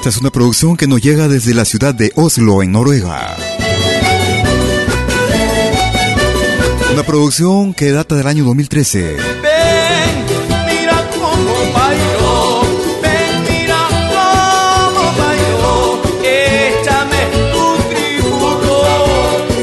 esta 0.07 0.17
es 0.17 0.21
una 0.21 0.29
producción 0.29 0.77
que 0.77 0.85
nos 0.85 1.01
llega 1.01 1.27
desde 1.27 1.55
la 1.55 1.65
ciudad 1.65 1.95
de 1.95 2.11
Oslo, 2.13 2.61
en 2.61 2.71
Noruega. 2.71 3.35
Una 6.93 7.01
producción 7.01 7.73
que 7.73 7.91
data 7.91 8.13
del 8.13 8.27
año 8.27 8.43
2013. 8.43 9.01
Ven, 9.01 9.17
mira 10.67 11.09
cómo 11.11 11.55
bailo. 11.73 12.61
Ven, 13.01 13.43
mira 13.49 13.79
cómo 14.13 15.01
bailo. 15.17 16.01
Échame 16.21 17.21
tu 17.51 17.65
tributo, 17.89 18.85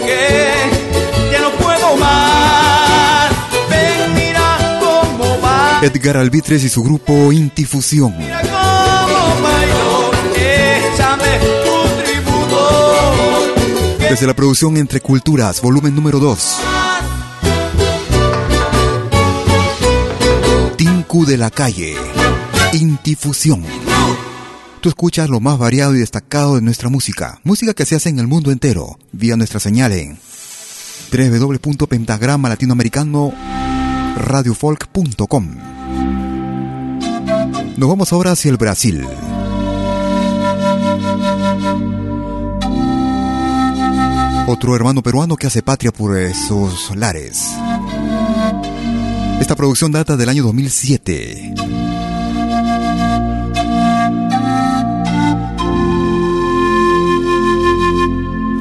que 0.05 1.30
ya 1.30 1.40
no 1.40 1.53
puedo 1.53 1.97
más. 1.99 3.30
Ven, 3.70 4.14
mira 4.16 4.80
cómo 4.80 5.38
bailo. 5.40 5.86
Edgar 5.86 6.16
Albitres 6.16 6.64
y 6.64 6.68
su 6.68 6.82
grupo 6.82 7.30
Intifusión. 7.30 8.41
Desde 14.12 14.26
la 14.26 14.36
producción 14.36 14.76
Entre 14.76 15.00
Culturas, 15.00 15.62
volumen 15.62 15.94
número 15.94 16.18
2. 16.18 16.56
Tinku 20.76 21.24
de 21.24 21.38
la 21.38 21.50
calle. 21.50 21.94
Intifusión. 22.74 23.64
Tú 24.82 24.90
escuchas 24.90 25.30
lo 25.30 25.40
más 25.40 25.56
variado 25.56 25.96
y 25.96 26.00
destacado 26.00 26.56
de 26.56 26.60
nuestra 26.60 26.90
música. 26.90 27.40
Música 27.42 27.72
que 27.72 27.86
se 27.86 27.94
hace 27.94 28.10
en 28.10 28.18
el 28.18 28.26
mundo 28.26 28.50
entero, 28.50 28.98
vía 29.12 29.34
nuestra 29.38 29.60
señal 29.60 29.92
en 29.92 30.18
www.pentagrama 31.10 32.50
latinoamericano 32.50 33.32
radiofolk.com. 34.18 35.56
Nos 37.78 37.88
vamos 37.88 38.12
ahora 38.12 38.32
hacia 38.32 38.50
el 38.50 38.58
Brasil. 38.58 39.06
Otro 44.47 44.74
hermano 44.74 45.03
peruano 45.03 45.36
que 45.36 45.47
hace 45.47 45.62
patria 45.62 45.93
por 45.93 46.18
esos 46.18 46.95
lares. 46.97 47.47
Esta 49.40 49.55
producción 49.55 49.93
data 49.93 50.16
del 50.16 50.28
año 50.28 50.43
2007. 50.43 51.55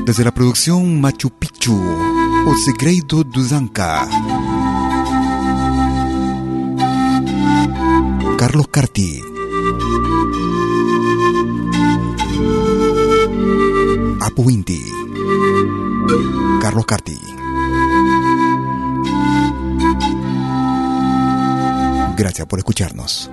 Desde 0.05 0.23
la 0.23 0.31
producción 0.31 1.01
Machu 1.01 1.31
Picchu, 1.31 1.75
O 2.45 2.55
Segredo. 2.55 3.23
Carlos 8.37 8.67
Carti. 8.69 9.21
Apu 14.19 14.49
Inti. 14.49 15.00
Carlos 16.71 16.85
Carti. 16.85 17.19
Gracias 22.15 22.47
por 22.47 22.59
escucharnos. 22.59 23.29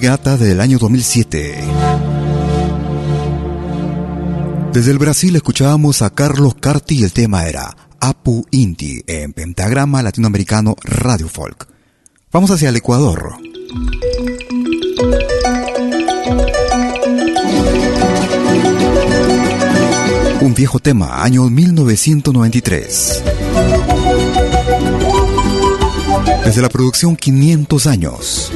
Que 0.00 0.08
data 0.08 0.36
del 0.36 0.60
año 0.60 0.78
2007. 0.78 1.54
Desde 4.72 4.90
el 4.90 4.98
Brasil 4.98 5.36
escuchábamos 5.36 6.02
a 6.02 6.10
Carlos 6.10 6.56
Carti 6.56 7.00
y 7.00 7.04
el 7.04 7.12
tema 7.12 7.46
era 7.46 7.76
Apu 8.00 8.44
Inti 8.50 9.02
en 9.06 9.32
Pentagrama 9.32 10.02
Latinoamericano 10.02 10.74
Radio 10.82 11.28
Folk. 11.28 11.68
Vamos 12.32 12.50
hacia 12.50 12.70
el 12.70 12.76
Ecuador. 12.76 13.36
Un 20.40 20.54
viejo 20.54 20.80
tema, 20.80 21.22
año 21.22 21.48
1993. 21.48 23.22
Desde 26.44 26.62
la 26.62 26.68
producción 26.68 27.14
500 27.16 27.86
años. 27.86 28.52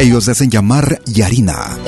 Ellos 0.00 0.28
hacen 0.28 0.50
llamar 0.50 1.00
Yarina. 1.06 1.78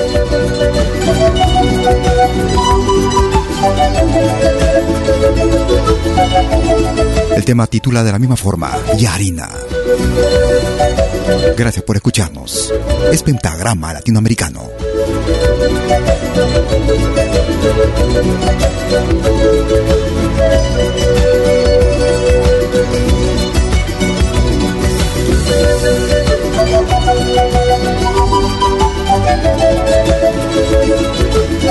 El 7.35 7.45
tema 7.45 7.67
titula 7.67 8.03
de 8.03 8.11
la 8.11 8.19
misma 8.19 8.35
forma, 8.35 8.71
Yarina. 8.97 9.49
Gracias 11.57 11.83
por 11.83 11.95
escucharnos. 11.95 12.73
Es 13.11 13.23
Pentagrama 13.23 13.93
Latinoamericano. 13.93 14.69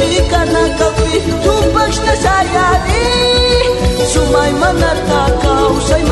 Fikanakafi, 0.00 1.12
tumpaksta 1.44 2.14
sayari 2.22 3.04
Sumay 4.12 4.52
manartakaw, 4.60 5.76
say 5.88 6.02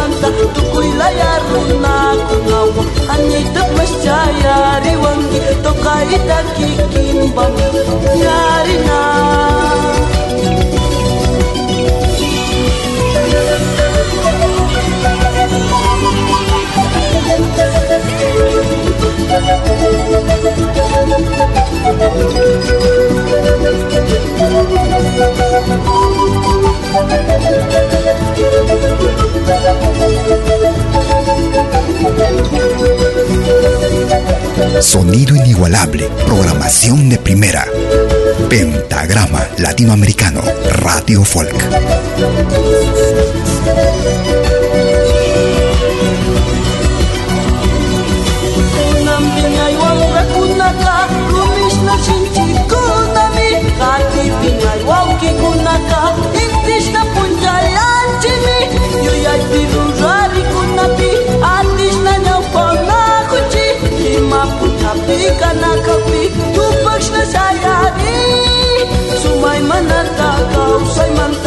Sonido 34.80 35.34
inigualable, 35.34 36.08
programación 36.24 37.08
de 37.08 37.18
primera. 37.18 37.66
Pentagrama 38.48 39.46
Latinoamericano, 39.58 40.40
Radio 40.70 41.24
Folk. 41.24 41.54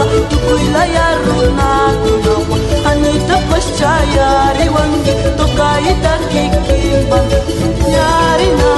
ronaka 0.02 0.20
tukuila 0.30 0.86
ya 0.86 1.08
runakunakwa 1.26 2.58
anitapascha 2.92 3.92
yari 4.18 4.70
wange 4.70 5.14
tokaitakikimba 5.38 7.20
yarina 7.94 8.72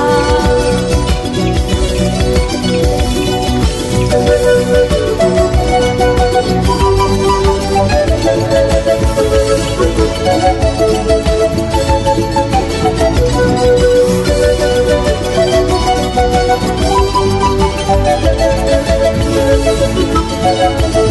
Thank 20.55 20.95
you. 20.97 21.02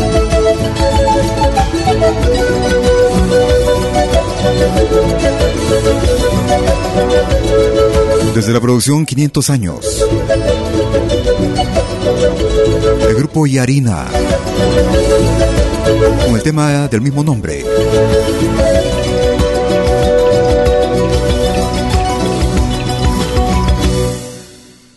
Desde 8.35 8.53
la 8.53 8.61
producción 8.61 9.05
500 9.05 9.51
años. 9.51 10.05
El 13.09 13.15
grupo 13.15 13.47
Yarina. 13.47 14.07
Con 16.25 16.35
el 16.35 16.43
tema 16.43 16.89
del 16.89 17.01
mismo 17.03 17.23
nombre. 17.23 17.65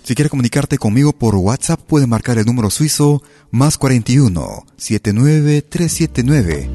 Si 0.06 0.14
quieres 0.14 0.30
comunicarte 0.30 0.78
conmigo 0.78 1.14
por 1.14 1.36
WhatsApp, 1.36 1.82
puedes 1.82 2.08
marcar 2.08 2.38
el 2.38 2.46
número 2.46 2.70
suizo 2.70 3.24
más 3.52 3.78
41 3.78 4.66
79 4.78 5.62
379 5.64 6.70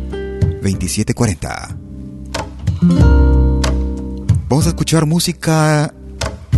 2740. 0.62 1.79
Vamos 2.82 4.66
a 4.66 4.70
escuchar 4.70 5.04
música 5.04 5.92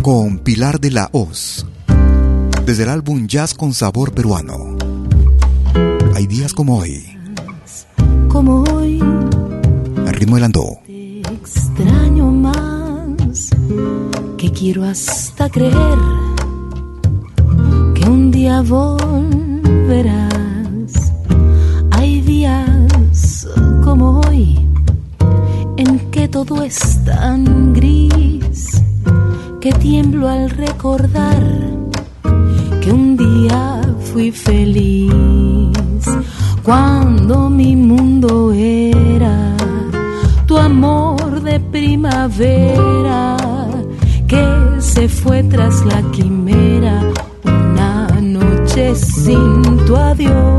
con 0.01 0.39
Pilar 0.39 0.79
de 0.79 0.91
la 0.91 1.09
Hoz, 1.11 1.65
desde 2.65 2.83
el 2.83 2.89
álbum 2.89 3.27
Jazz 3.27 3.53
con 3.53 3.73
Sabor 3.73 4.13
Peruano. 4.13 4.77
Hay 6.15 6.25
días 6.27 6.53
como 6.53 6.77
hoy. 6.77 7.03
Como 8.29 8.63
hoy. 8.63 8.99
El 8.99 10.13
ritmo 10.13 10.35
del 10.35 10.45
andó. 10.45 10.79
Te 10.85 11.19
extraño 11.19 12.31
más 12.31 13.49
que 14.37 14.49
quiero 14.51 14.85
hasta 14.85 15.49
creer 15.49 15.97
que 17.95 18.05
un 18.05 18.31
día 18.31 18.61
volverás. 18.61 20.32
Todo 26.33 26.63
es 26.63 26.99
tan 27.05 27.73
gris 27.73 28.83
que 29.61 29.71
tiemblo 29.73 30.27
al 30.27 30.49
recordar 30.49 31.41
que 32.81 32.91
un 32.91 33.15
día 33.15 33.81
fui 34.11 34.31
feliz. 34.31 35.11
Cuando 36.63 37.49
mi 37.49 37.75
mundo 37.75 38.51
era 38.51 39.55
tu 40.45 40.57
amor 40.57 41.41
de 41.41 41.59
primavera 41.59 43.37
se 44.83 45.07
fue 45.07 45.41
tras 45.43 45.83
la 45.85 46.01
quimera 46.11 47.01
una 47.45 48.07
noche 48.21 48.93
sin 48.95 49.63
tu 49.87 49.95
adiós, 49.95 50.52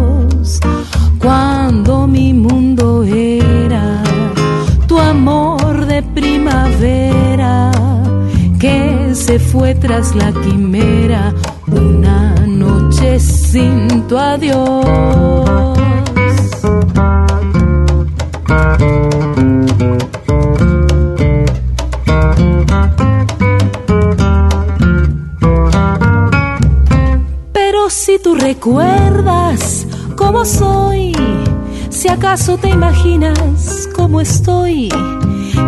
fue 9.54 9.72
tras 9.76 10.16
la 10.16 10.32
quimera 10.32 11.32
una 11.68 12.34
noche 12.44 13.20
sin 13.20 14.02
tu 14.08 14.18
adiós. 14.18 14.84
Pero 27.52 27.90
si 27.90 28.18
tú 28.18 28.34
recuerdas 28.34 29.86
cómo 30.16 30.44
soy, 30.44 31.14
si 31.90 32.08
acaso 32.08 32.56
te 32.56 32.70
imaginas 32.70 33.88
cómo 33.94 34.20
estoy, 34.20 34.88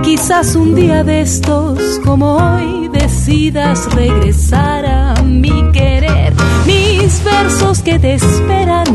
quizás 0.03 0.55
un 0.57 0.75
día 0.75 1.05
de 1.05 1.21
estos 1.23 2.01
como 2.05 2.37
hoy 2.37 2.89
decidas 2.89 3.93
regresar 3.95 4.85
a 4.87 5.23
mi 5.23 5.71
querer. 5.73 6.33
Mis 6.67 7.23
versos 7.25 7.83
que 7.83 7.99
te 7.99 8.15
esperan, 8.15 8.87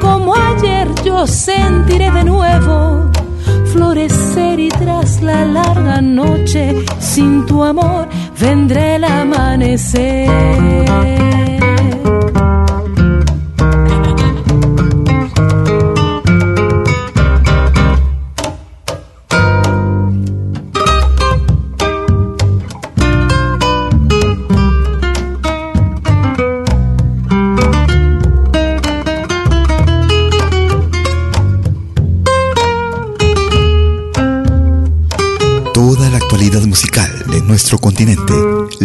como 0.00 0.34
ayer 0.34 0.88
yo 1.04 1.26
sentiré 1.26 2.10
de 2.10 2.24
nuevo 2.24 3.10
florecer 3.74 4.60
y 4.60 4.68
tras 4.68 5.20
la 5.20 5.44
larga 5.44 6.00
noche 6.00 6.84
sin 7.00 7.44
tu 7.46 7.64
amor 7.64 8.08
vendré 8.38 8.96
el 8.96 9.04
amanecer. 9.04 10.30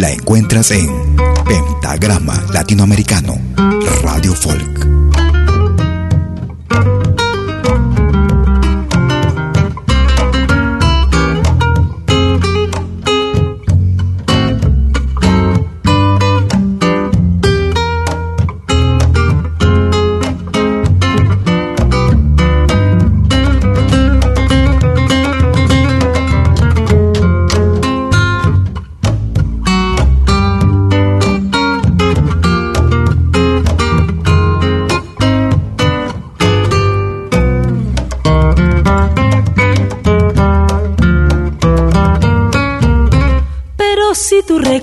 La 0.00 0.10
encuentras 0.10 0.70
en 0.70 0.88
Pentagrama 1.46 2.42
Latinoamericano, 2.54 3.38
Radio 4.02 4.34
Folk. 4.34 4.79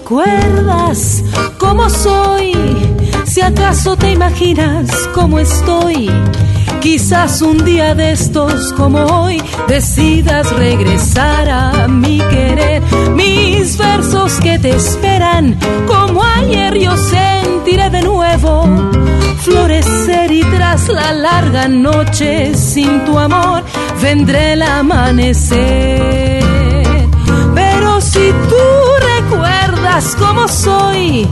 Recuerdas 0.08 1.22
cómo 1.58 1.89
soy, 1.89 2.53
si 3.26 3.41
acaso 3.41 3.97
te 3.97 4.14
imaginas 4.14 4.89
cómo 5.14 5.38
estoy, 5.38 6.10
quizás 6.80 7.41
un 7.41 7.66
día 7.66 7.93
de 7.93 8.14
estos 8.14 8.72
como 8.78 8.99
hoy 8.99 9.43
decidas 9.68 10.49
regresar 10.53 11.49
a 11.49 11.89
mi 11.89 12.20
querer. 12.20 12.82
Mis 13.16 13.78
versos 13.78 14.39
que 14.39 14.58
te 14.60 14.70
esperan, 14.70 15.60
como 15.88 16.24
ayer 16.24 16.80
yo 16.80 16.95
sentiré 16.95 17.89
de 17.89 18.01
nuevo 18.01 18.64
florecer 19.39 20.32
y 20.32 20.41
tras 20.43 20.88
la 20.88 21.12
larga 21.12 21.68
noche 21.68 22.55
sin 22.55 23.03
tu 23.03 23.20
amor 23.20 23.62
vendré 24.01 24.53
el 24.53 24.62
amanecer. 24.62 26.38
Pero 27.53 27.99
si 27.99 28.32
tú 28.49 28.57
cómo 30.19 30.47
soy, 30.47 31.27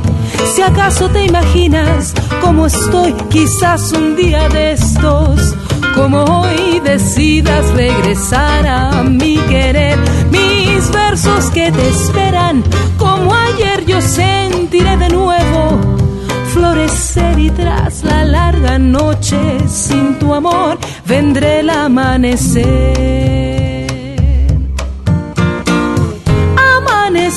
si 0.56 0.62
acaso 0.64 1.08
te 1.10 1.26
imaginas 1.26 2.16
cómo 2.42 2.66
estoy, 2.66 3.14
quizás 3.30 3.92
un 3.92 4.16
día 4.16 4.50
de 4.50 4.72
estos, 4.72 5.56
como 5.94 6.24
hoy 6.24 6.80
decidas 6.84 7.72
regresar 7.74 8.66
a 8.66 9.04
mi 9.04 9.38
querer. 9.50 10.00
Mis 10.32 10.92
versos 10.92 11.46
que 11.52 11.72
te 11.72 11.90
esperan, 11.90 12.64
como 12.98 13.36
ayer 13.36 13.86
yo 13.86 14.02
sentiré 14.02 14.98
de 14.98 15.10
nuevo 15.10 15.80
florecer 16.48 17.38
y 17.38 17.52
tras 17.52 18.04
la 18.04 18.26
larga 18.26 18.80
noche 18.80 19.38
sin 19.68 20.18
tu 20.18 20.34
amor 20.34 20.80
vendré 21.06 21.60
el 21.60 21.70
amanecer. 21.70 23.45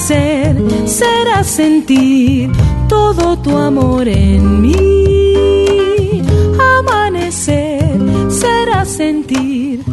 Será 0.09 1.45
sentir 1.45 2.51
todo 2.89 3.37
tu 3.41 3.55
amor 3.55 4.09
en 4.09 4.63
mí. 4.63 6.23
Amanecer 6.79 8.01
será 8.31 8.87
sentir 8.87 9.85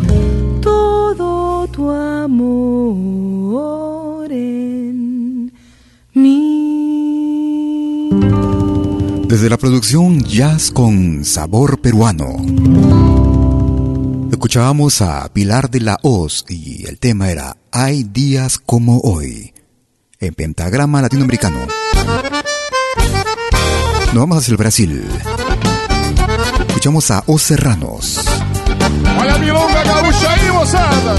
todo 0.61 1.67
tu 1.67 1.89
amor 1.89 3.11
en 4.31 5.51
mí. 6.13 8.09
Desde 9.27 9.49
la 9.49 9.57
producción 9.57 10.23
Jazz 10.23 10.71
con 10.71 11.25
Sabor 11.25 11.81
Peruano. 11.81 12.37
Escuchábamos 14.31 15.01
a 15.01 15.27
Pilar 15.33 15.69
de 15.69 15.81
la 15.81 15.99
Hoz 16.03 16.45
y 16.47 16.85
el 16.87 16.99
tema 16.99 17.29
era 17.31 17.57
Hay 17.71 18.03
días 18.03 18.59
como 18.59 18.99
hoy, 19.01 19.54
en 20.19 20.33
pentagrama 20.33 21.01
latinoamericano. 21.01 21.59
Nos 24.07 24.21
vamos 24.21 24.37
hacia 24.37 24.51
el 24.51 24.57
Brasil. 24.57 25.07
Escuchamos 26.67 27.11
a 27.11 27.23
Os 27.27 27.41
Serranos. 27.41 28.19
Olha 29.19 29.35
a 29.35 29.37
milonga 29.37 29.83
gaúcha 29.83 30.31
aí, 30.31 30.51
moçada! 30.51 31.15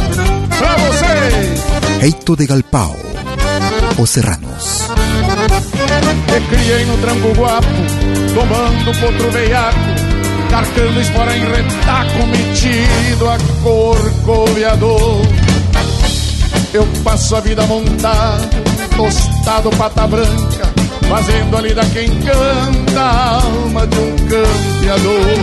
Pra 0.59 0.77
vocês! 0.77 1.63
Eito 2.03 2.37
de 2.37 2.47
Galpao. 2.47 2.97
Os 3.99 4.11
Serranos. 4.11 4.89
Me 6.33 6.41
criei 6.49 6.85
no 6.85 6.97
tranco 6.99 7.35
guapo, 7.35 7.67
tomando 8.35 9.01
potro 9.01 9.31
veiaco, 9.31 9.79
carcando 10.51 11.01
espora 11.01 11.37
em 11.37 11.41
retaco, 11.41 12.27
metido 12.27 13.29
a 13.29 13.39
corcoviador. 13.63 15.23
Eu 16.73 16.87
passo 17.03 17.37
a 17.37 17.41
vida 17.41 17.65
montado, 17.67 18.49
tostado 18.97 19.71
pata 19.71 20.07
branca, 20.07 20.73
fazendo 21.09 21.57
ali 21.57 21.75
da 21.75 21.85
quem 21.87 22.09
canta 22.09 23.01
a 23.01 23.43
alma 23.43 23.87
de 23.87 23.99
um 23.99 24.17
campeador. 24.17 25.37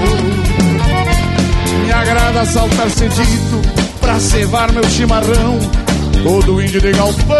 Me 1.85 1.91
agrada 1.91 2.45
saltar 2.45 2.89
cedito 2.89 3.61
pra 3.99 4.19
cevar 4.19 4.71
meu 4.71 4.83
chimarrão. 4.85 5.59
Todo 6.23 6.61
índio 6.61 6.81
de 6.81 6.91
galpão 6.93 7.35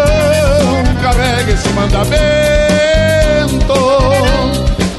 carrega 1.02 1.52
esse 1.52 1.68
mandamento. 1.70 2.14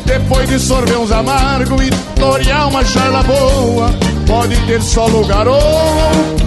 Depois 0.06 0.50
de 0.50 0.60
sorver 0.60 0.98
uns 0.98 1.12
amargos 1.12 1.82
e 1.82 1.90
torear 2.20 2.68
uma 2.68 2.84
charla 2.84 3.24
boa, 3.24 3.94
pode 4.28 4.56
ter 4.66 4.82
só 4.82 5.06
lugar 5.08 5.48
ou 5.48 5.60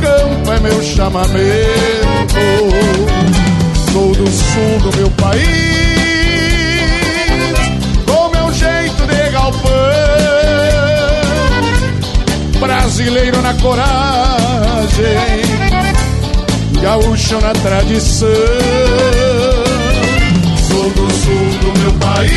campo 0.00 0.52
é 0.52 0.60
meu 0.60 0.82
chamamento. 0.82 1.38
Sou 3.92 4.12
do 4.12 4.26
sul 4.26 4.78
do 4.82 4.96
meu 4.98 5.10
país, 5.12 5.42
com 8.06 8.28
meu 8.28 8.52
jeito 8.52 9.06
de 9.06 9.30
galpão. 9.30 9.70
Brasileiro 12.60 13.40
na 13.40 13.54
coragem, 13.54 13.86
gaúcho 16.82 17.40
na 17.40 17.52
tradição. 17.54 18.28
Sou 20.68 20.90
do 20.90 21.10
sul 21.10 21.58
do 21.62 21.72
meu 21.78 21.92
país, 21.94 22.28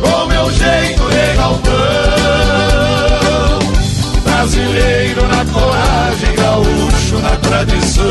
com 0.00 0.26
meu 0.26 0.50
jeito 0.52 1.02
de 1.10 1.34
galpão. 1.36 1.72
Brasileiro 4.22 5.26
na 5.26 5.44
coragem, 5.46 6.34
gaúcho 6.36 6.91
na 7.22 7.36
tradição. 7.36 8.06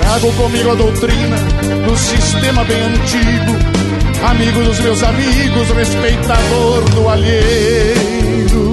Trago 0.00 0.32
comigo 0.32 0.70
a 0.70 0.74
doutrina 0.74 1.36
do 1.86 1.96
sistema 1.96 2.64
bem 2.64 2.82
antigo, 2.82 3.52
amigo 4.28 4.64
dos 4.64 4.80
meus 4.80 5.02
amigos, 5.02 5.68
respeitador 5.76 6.82
do 6.94 7.08
alheiro. 7.08 8.72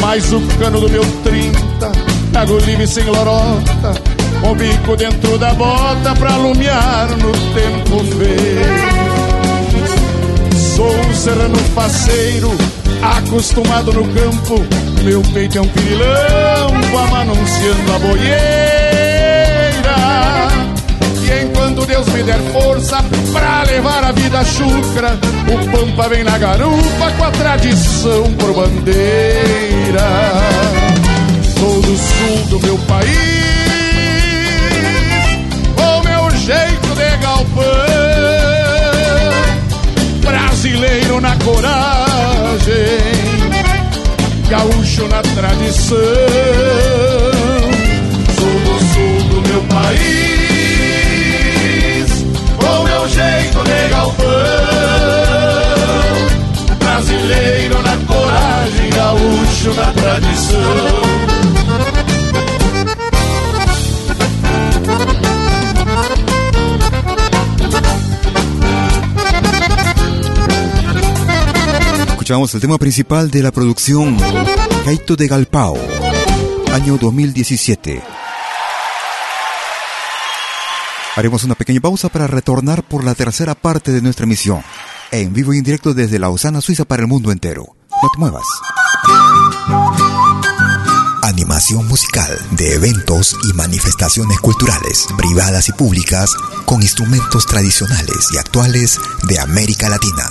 Mas 0.00 0.32
o 0.32 0.40
cano 0.58 0.80
do 0.80 0.88
meu 0.88 1.04
trinta 1.22 1.92
trago 2.32 2.58
livre 2.58 2.86
sem 2.86 3.04
lorota, 3.04 3.92
com 4.40 4.52
o 4.52 4.54
bico 4.54 4.96
dentro 4.96 5.36
da 5.38 5.52
bota 5.54 6.14
pra 6.14 6.34
alumiar 6.34 7.08
no 7.10 7.32
tempo 7.54 8.04
feio. 8.16 9.10
Sou 10.76 10.90
um 10.90 11.14
serrano 11.14 11.58
faceiro, 11.74 12.56
acostumado 13.02 13.92
no 13.92 14.04
campo, 14.08 14.64
meu 15.02 15.22
peito 15.32 15.58
é 15.58 15.60
um 15.60 15.68
pirilampo, 15.68 16.98
anunciando 17.16 17.92
a 17.94 17.98
boieira. 17.98 18.40
E 21.24 21.44
enquanto 21.44 21.86
Deus 21.86 22.06
me 22.08 22.22
der 22.22 22.40
força 22.52 23.04
pra 23.32 23.62
levar 23.64 24.04
a 24.04 24.12
vida 24.12 24.44
chucra, 24.44 25.18
o 25.48 25.58
Pampa 25.70 26.08
vem 26.08 26.24
na 26.24 26.38
garupa 26.38 27.10
com 27.16 27.24
a 27.24 27.30
tradição 27.30 28.32
por 28.34 28.54
bandeira. 28.54 30.00
Sou 31.60 31.80
do 31.82 31.94
sul 31.94 32.36
do 32.48 32.58
meu 32.66 32.78
país, 32.78 33.10
o 35.76 36.02
meu 36.02 36.30
jeito 36.38 36.94
de 36.96 37.16
galpão, 37.18 37.64
brasileiro 40.22 41.20
na 41.20 41.36
coragem 41.36 43.20
gaúcho 44.50 45.06
na 45.06 45.22
tradição. 45.22 45.96
Sou 48.36 48.58
do 48.64 48.78
sul 48.92 49.22
do 49.28 49.40
meu 49.48 49.62
país, 49.62 50.00
com 52.56 52.82
meu 52.82 53.08
jeito 53.08 53.62
de 53.62 53.88
galpão. 53.90 54.26
Brasileiro 56.80 57.80
na 57.82 57.96
coragem, 58.12 58.90
gaúcho 58.90 59.72
na 59.74 59.92
tradição. 59.92 61.39
Escuchamos 72.30 72.54
el 72.54 72.60
tema 72.60 72.78
principal 72.78 73.28
de 73.28 73.42
la 73.42 73.50
producción 73.50 74.16
Gaito 74.86 75.16
de 75.16 75.26
Galpao, 75.26 75.76
año 76.72 76.96
2017. 76.96 78.00
Haremos 81.16 81.42
una 81.42 81.56
pequeña 81.56 81.80
pausa 81.80 82.08
para 82.08 82.28
retornar 82.28 82.84
por 82.84 83.02
la 83.02 83.16
tercera 83.16 83.56
parte 83.56 83.90
de 83.90 84.00
nuestra 84.00 84.26
emisión, 84.26 84.62
en 85.10 85.32
vivo 85.32 85.54
y 85.54 85.58
en 85.58 85.64
directo 85.64 85.92
desde 85.92 86.20
Lausana, 86.20 86.60
Suiza 86.60 86.84
para 86.84 87.02
el 87.02 87.08
mundo 87.08 87.32
entero. 87.32 87.74
No 88.00 88.08
te 88.14 88.18
muevas. 88.20 88.44
Animación 91.24 91.88
musical 91.88 92.38
de 92.52 92.74
eventos 92.74 93.36
y 93.50 93.54
manifestaciones 93.54 94.38
culturales, 94.38 95.08
privadas 95.16 95.68
y 95.68 95.72
públicas, 95.72 96.30
con 96.64 96.80
instrumentos 96.80 97.46
tradicionales 97.46 98.28
y 98.32 98.38
actuales 98.38 99.00
de 99.24 99.40
América 99.40 99.88
Latina. 99.88 100.30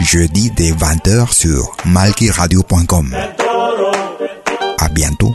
Jeudi 0.00 0.50
dès 0.50 0.72
20h 0.72 1.32
sur 1.32 1.76
malkiradio.com. 1.84 3.14
À 4.78 4.88
bientôt. 4.88 5.34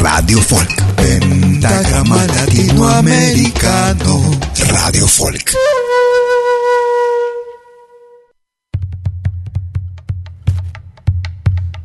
Radio 0.00 0.40
Folk. 0.40 0.82
Pentagrama 0.96 2.26
Latinoamericano 2.26 4.30
Radio 4.70 5.06
Folk. 5.06 5.52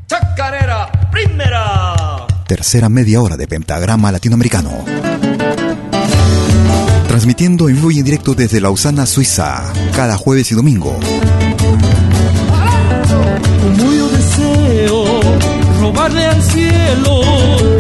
Chacarera, 0.08 0.90
primera. 1.12 2.26
Tercera 2.48 2.88
media 2.88 3.22
hora 3.22 3.36
de 3.36 3.48
Pentagrama 3.48 4.14
Latinoamericano. 4.14 4.86
Transmitiendo 7.10 7.68
en 7.68 7.76
vivo 7.76 7.92
y 7.92 8.00
en 8.00 8.06
directo 8.06 8.34
desde 8.34 8.62
Lausana, 8.62 9.06
Suiza, 9.06 9.62
cada 9.94 10.18
jueves 10.18 10.50
y 10.54 10.56
domingo. 10.56 10.98
Como 13.62 13.94
yo 13.94 14.10
deseo 14.10 15.22
robarle 15.82 16.26
al 16.26 16.42
cielo 16.42 17.22
el 17.60 17.75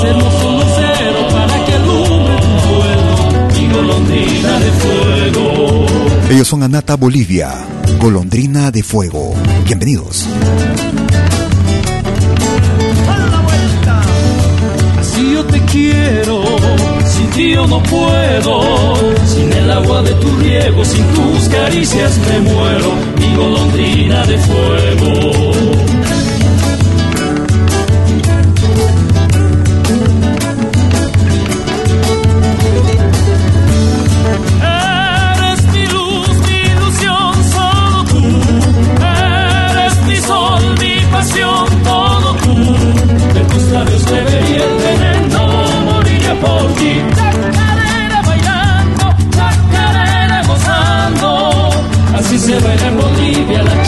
más 0.00 0.10
hermoso 0.10 0.52
lucero 0.52 1.28
para 1.30 1.64
que 1.64 1.72
alumbre 1.74 2.36
tu 2.36 2.68
vuelo 2.74 3.60
y 3.60 3.72
golondrina 3.72 4.58
de 4.58 4.70
fuego. 4.72 5.86
Ellos 6.30 6.48
son 6.48 6.62
Anata 6.62 6.96
Bolivia, 6.96 7.66
Golondrina 7.98 8.70
de 8.70 8.82
Fuego. 8.82 9.34
Bienvenidos. 9.64 10.26
Así 14.98 15.32
yo 15.32 15.44
te 15.44 15.60
quiero, 15.64 16.44
sin 17.04 17.30
ti 17.30 17.52
yo 17.52 17.66
no 17.66 17.82
puedo, 17.82 18.96
sin 19.26 19.52
el 19.52 19.70
agua 19.70 20.02
de 20.02 20.12
tu 20.12 20.36
riego, 20.38 20.84
sin 20.84 21.04
tus 21.14 21.48
caricias 21.48 22.18
me 22.28 22.40
muero, 22.40 22.92
mi 23.18 23.36
golondrina 23.36 24.24
de 24.26 24.38
fuego. 24.38 25.99
Se 52.50 52.58
baila 52.64 52.90
Bolivia 52.90 53.79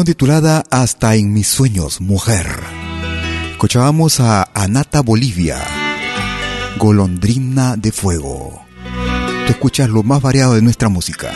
titulada 0.00 0.64
Hasta 0.70 1.16
en 1.16 1.34
mis 1.34 1.48
sueños, 1.48 2.00
mujer. 2.00 2.46
Escuchábamos 3.52 4.20
a 4.20 4.48
Anata 4.54 5.02
Bolivia, 5.02 5.62
Golondrina 6.78 7.76
de 7.76 7.92
Fuego. 7.92 8.64
Tú 9.46 9.52
escuchas 9.52 9.90
lo 9.90 10.02
más 10.02 10.22
variado 10.22 10.54
de 10.54 10.62
nuestra 10.62 10.88
música. 10.88 11.30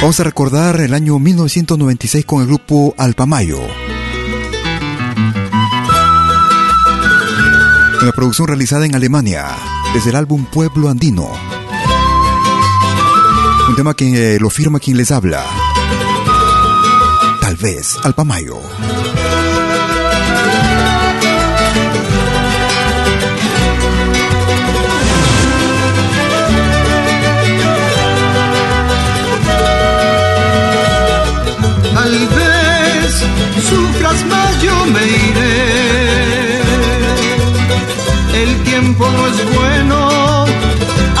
Vamos 0.00 0.18
a 0.18 0.24
recordar 0.24 0.80
el 0.80 0.94
año 0.94 1.18
1996 1.18 2.24
con 2.24 2.40
el 2.40 2.48
grupo 2.48 2.94
Alpamayo. 2.96 3.60
Una 8.00 8.12
producción 8.12 8.48
realizada 8.48 8.86
en 8.86 8.94
Alemania, 8.94 9.48
desde 9.92 10.10
el 10.10 10.16
álbum 10.16 10.46
Pueblo 10.46 10.88
Andino. 10.88 11.30
Un 13.68 13.76
tema 13.76 13.92
que 13.92 14.36
eh, 14.36 14.40
lo 14.40 14.48
firma 14.48 14.80
quien 14.80 14.96
les 14.96 15.10
habla, 15.10 15.44
Tal 17.56 17.72
vez 17.72 17.96
Alpamayo. 18.02 18.60
Tal 31.94 32.28
vez 32.28 33.24
sufras 33.68 34.24
más, 34.26 34.62
yo 34.62 34.86
me 34.86 35.06
iré. 35.06 36.60
El 38.34 38.64
tiempo 38.64 39.08
no 39.10 39.26
es 39.28 39.54
bueno, 39.54 40.44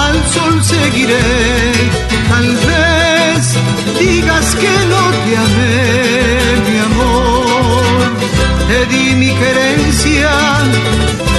al 0.06 0.16
sol 0.34 0.62
seguiré. 0.62 1.18
Tal 2.28 2.46
vez 2.68 2.96
digas 3.98 4.54
que 4.56 4.72
no 4.90 5.02
te 5.24 5.36
amé. 5.36 6.15
Te 8.68 8.86
di 8.86 9.14
mi 9.14 9.30
querencia, 9.34 10.30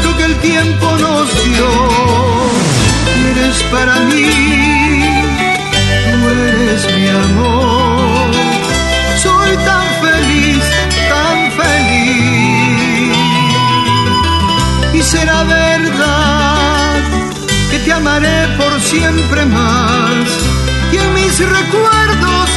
lo 0.04 0.18
que 0.18 0.26
el 0.26 0.36
tiempo 0.38 0.88
nos 0.98 1.28
dio. 1.46 1.70
Eres 3.32 3.64
para 3.72 3.96
mí, 4.10 4.30
tú 6.12 6.30
eres 6.30 6.82
mi 6.96 7.08
amor 7.10 7.98
soy 9.18 9.58
tan 9.70 9.88
feliz, 10.04 10.64
tan 11.10 11.38
feliz. 11.60 13.16
Y 14.94 15.02
será 15.02 15.44
verdad 15.44 17.02
que 17.72 17.80
te 17.80 17.94
amaré 17.94 18.48
por 18.58 18.74
siempre 18.82 19.46
más 19.46 20.28
y 20.92 20.98
en 20.98 21.14
mis 21.14 21.40
recuerdos 21.40 22.50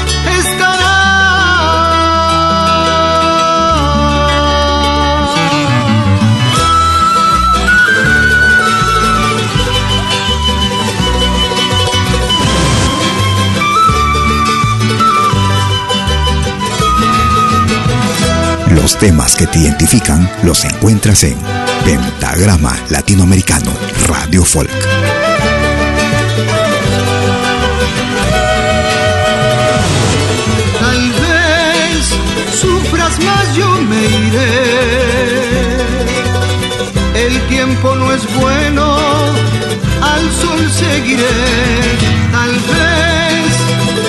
Los 18.90 18.98
temas 18.98 19.36
que 19.36 19.46
te 19.46 19.60
identifican 19.60 20.28
los 20.42 20.64
encuentras 20.64 21.22
en 21.22 21.38
Pentagrama 21.84 22.76
Latinoamericano 22.88 23.72
Radio 24.08 24.44
Folk. 24.44 24.68
Tal 30.80 31.12
vez 31.12 32.04
sufras 32.60 33.16
más, 33.20 33.54
yo 33.54 33.68
me 33.82 34.02
iré. 34.26 34.48
El 37.14 37.40
tiempo 37.46 37.94
no 37.94 38.12
es 38.12 38.22
bueno, 38.40 38.96
al 40.02 40.32
sol 40.32 40.68
seguiré. 40.72 41.28
Tal 42.32 42.50
vez 42.50 43.54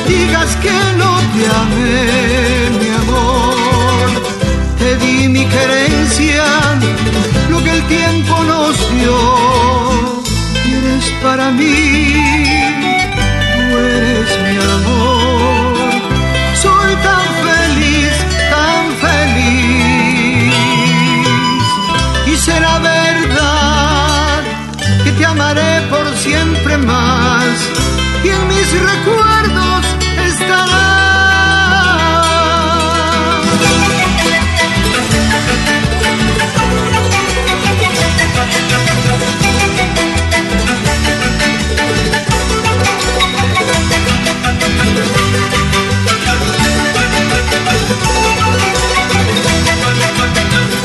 digas 0.08 0.56
que 0.56 0.74
no 0.98 1.20
te 1.34 1.46
amé, 1.46 2.31
nos 9.06 10.22
dio. 10.22 10.22
Y 10.66 10.74
eres 10.74 11.14
para 11.24 11.52
mí, 11.52 12.81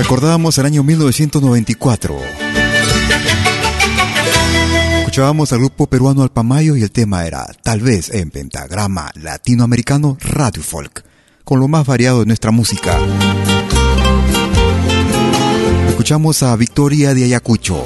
Recordábamos 0.07 0.57
el 0.59 0.67
año 0.67 0.85
1994. 0.85 2.17
Escuchábamos 5.01 5.53
al 5.53 5.59
grupo 5.59 5.89
peruano 5.89 6.23
Alpamayo 6.23 6.77
y 6.77 6.83
el 6.85 6.93
tema 6.93 7.27
era 7.27 7.45
Tal 7.65 7.81
vez 7.81 8.11
en 8.11 8.31
pentagrama 8.31 9.11
latinoamericano 9.17 10.17
Radio 10.21 10.63
Folk, 10.63 11.03
con 11.43 11.59
lo 11.59 11.67
más 11.67 11.85
variado 11.89 12.21
de 12.21 12.27
nuestra 12.27 12.53
música. 12.53 12.97
Escuchamos 15.89 16.41
a 16.45 16.55
Victoria 16.55 17.13
de 17.13 17.25
Ayacucho, 17.25 17.85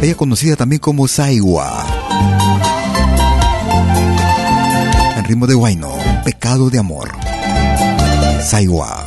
ella 0.00 0.14
conocida 0.14 0.54
también 0.54 0.78
como 0.78 1.08
Saiwa. 1.08 1.84
En 5.16 5.24
ritmo 5.24 5.48
de 5.48 5.56
Huayno, 5.56 5.96
Pecado 6.24 6.70
de 6.70 6.78
Amor. 6.78 7.10
Saiwa. 8.40 9.04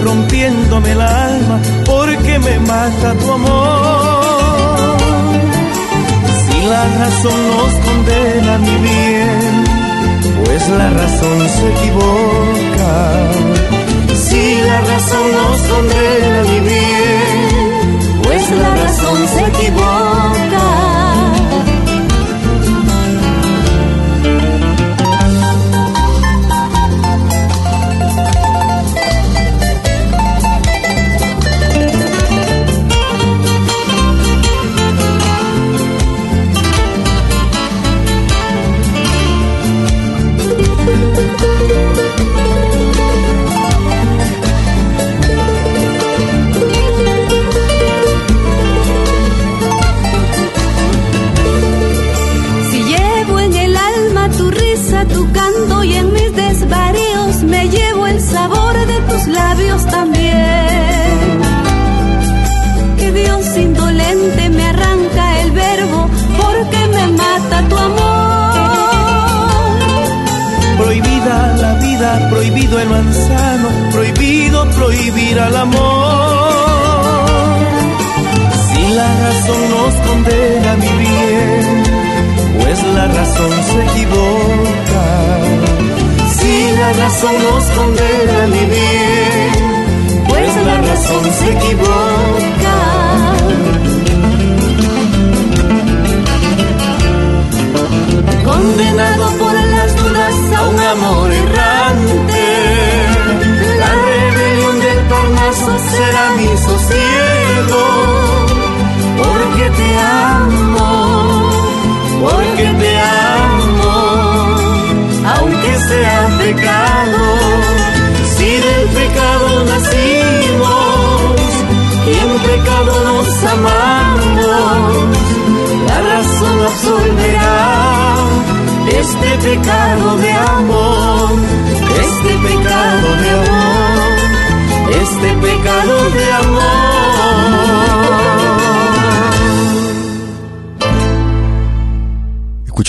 Rompiéndome 0.00 0.92
el 0.92 1.00
alma 1.00 1.60
porque 1.84 2.38
me 2.38 2.58
mata 2.60 3.14
tu 3.14 3.32
amor. 3.32 4.96
Si 6.40 6.56
la 6.72 6.84
razón 7.00 7.40
nos 7.50 7.72
condena, 7.86 8.58
mi 8.58 8.76
bien, 8.88 9.64
pues 10.44 10.68
la 10.68 10.90
razón 10.90 11.38
se 11.56 11.64
equivoca. 11.74 12.92
Si 14.24 14.42
la 14.68 14.80
razón 14.92 15.26
nos 15.38 15.60
condena, 15.72 16.42
mi 16.50 16.60
bien, 16.68 18.22
Pues 18.22 18.50
la 18.50 18.70
razón 18.82 19.18
se 19.34 19.42
equivoca. 19.52 20.19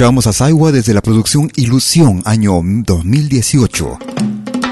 Escuchábamos 0.01 0.25
a 0.25 0.33
Saiwa 0.33 0.71
desde 0.71 0.95
la 0.95 1.01
producción 1.01 1.51
Ilusión, 1.55 2.23
año 2.25 2.59
2018. 2.63 3.99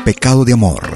Pecado 0.03 0.43
de 0.43 0.53
amor. 0.53 0.89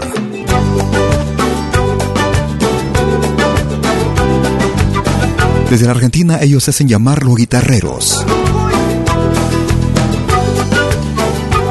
Desde 5.69 5.85
la 5.85 5.91
Argentina 5.91 6.39
ellos 6.41 6.63
se 6.63 6.71
hacen 6.71 6.87
llamar 6.87 7.23
los 7.23 7.35
guitarreros. 7.35 8.25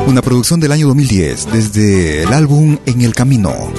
Una 0.07 0.23
producción 0.23 0.61
del 0.61 0.71
año 0.71 0.87
2010 0.87 1.49
desde 1.53 2.23
el 2.23 2.33
álbum 2.33 2.79
En 2.87 3.01
el 3.01 3.13
Camino. 3.13 3.73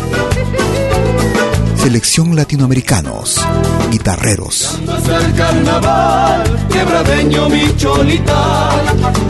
Selección 1.78 2.36
Latinoamericanos, 2.36 3.40
guitarreros. 3.94 4.80
Llegando 4.80 4.94
hasta 4.94 5.18
el 5.18 5.34
carnaval, 5.36 6.44
quebradeño 6.72 7.50
mi 7.50 7.76
cholita. 7.78 8.70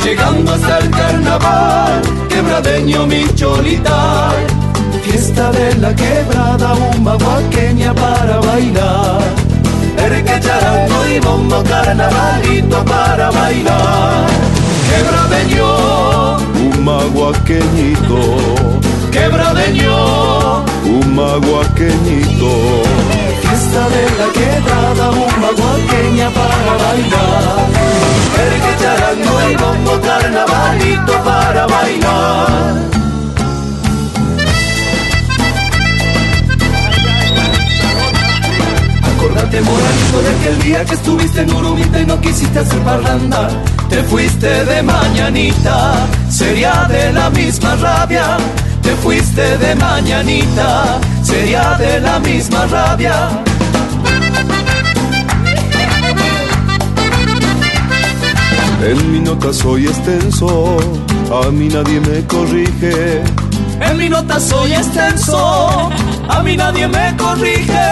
Llegando 0.04 0.54
hasta 0.54 0.78
el 0.80 0.90
carnaval, 0.90 2.02
quebradeño 2.30 3.06
mi 3.06 3.26
cholita. 3.36 4.32
Fiesta 5.04 5.52
de 5.52 5.76
la 5.76 5.94
quebrada, 5.94 6.74
un 6.74 7.04
guaqueña 7.04 7.94
para 7.94 8.40
bailar. 8.40 9.22
Erque 9.98 10.40
charango 10.40 11.08
y 11.14 11.20
bombo, 11.20 11.62
carnavalito 11.64 12.86
para 12.86 13.32
bailar. 13.32 14.28
Quebradeño, 14.90 16.38
un 16.38 16.84
maguaqueñito. 16.86 18.20
Quebradeño, 19.12 20.64
un 20.86 21.16
maguaqueñito. 21.16 23.03
De 23.74 23.80
la 23.80 24.32
quebrada, 24.32 25.10
un 25.10 25.42
maguaqueña 25.42 26.30
para 26.30 26.74
bailar. 26.84 27.66
Ergue 28.46 28.74
charango 28.80 29.36
y 29.50 29.56
bombo, 29.56 30.00
carnavalito 30.00 31.14
para 31.24 31.66
bailar. 31.66 32.76
Acordate, 39.16 39.62
moralito, 39.62 40.22
de 40.22 40.30
aquel 40.30 40.62
día 40.62 40.86
que 40.86 40.94
estuviste 40.94 41.42
en 41.42 41.54
Urumita 41.54 42.00
y 42.00 42.06
no 42.06 42.22
quisiste 42.22 42.60
hacer 42.60 42.80
parranda. 42.82 43.50
Te 43.90 44.04
fuiste 44.04 44.66
de 44.66 44.84
mañanita, 44.84 46.06
sería 46.30 46.86
de 46.88 47.12
la 47.12 47.32
misma 47.32 47.76
rabia. 47.78 48.38
Te 48.84 48.92
fuiste 48.98 49.58
de 49.58 49.76
mañanita, 49.76 51.00
sería 51.24 51.76
de 51.80 52.00
la 52.02 52.20
misma 52.20 52.68
rabia. 52.68 53.44
En 58.86 59.12
mi 59.12 59.20
nota 59.20 59.54
soy 59.54 59.88
extenso, 59.88 60.78
a 61.32 61.50
mí 61.52 61.68
nadie 61.70 62.00
me 62.02 62.26
corrige. 62.28 63.24
En 63.80 63.98
mi 63.98 64.10
nota 64.10 64.40
soy 64.40 64.74
extenso, 64.74 65.90
a 66.28 66.44
mí 66.44 66.58
nadie 66.58 66.88
me 66.88 67.16
corrige. 67.16 67.88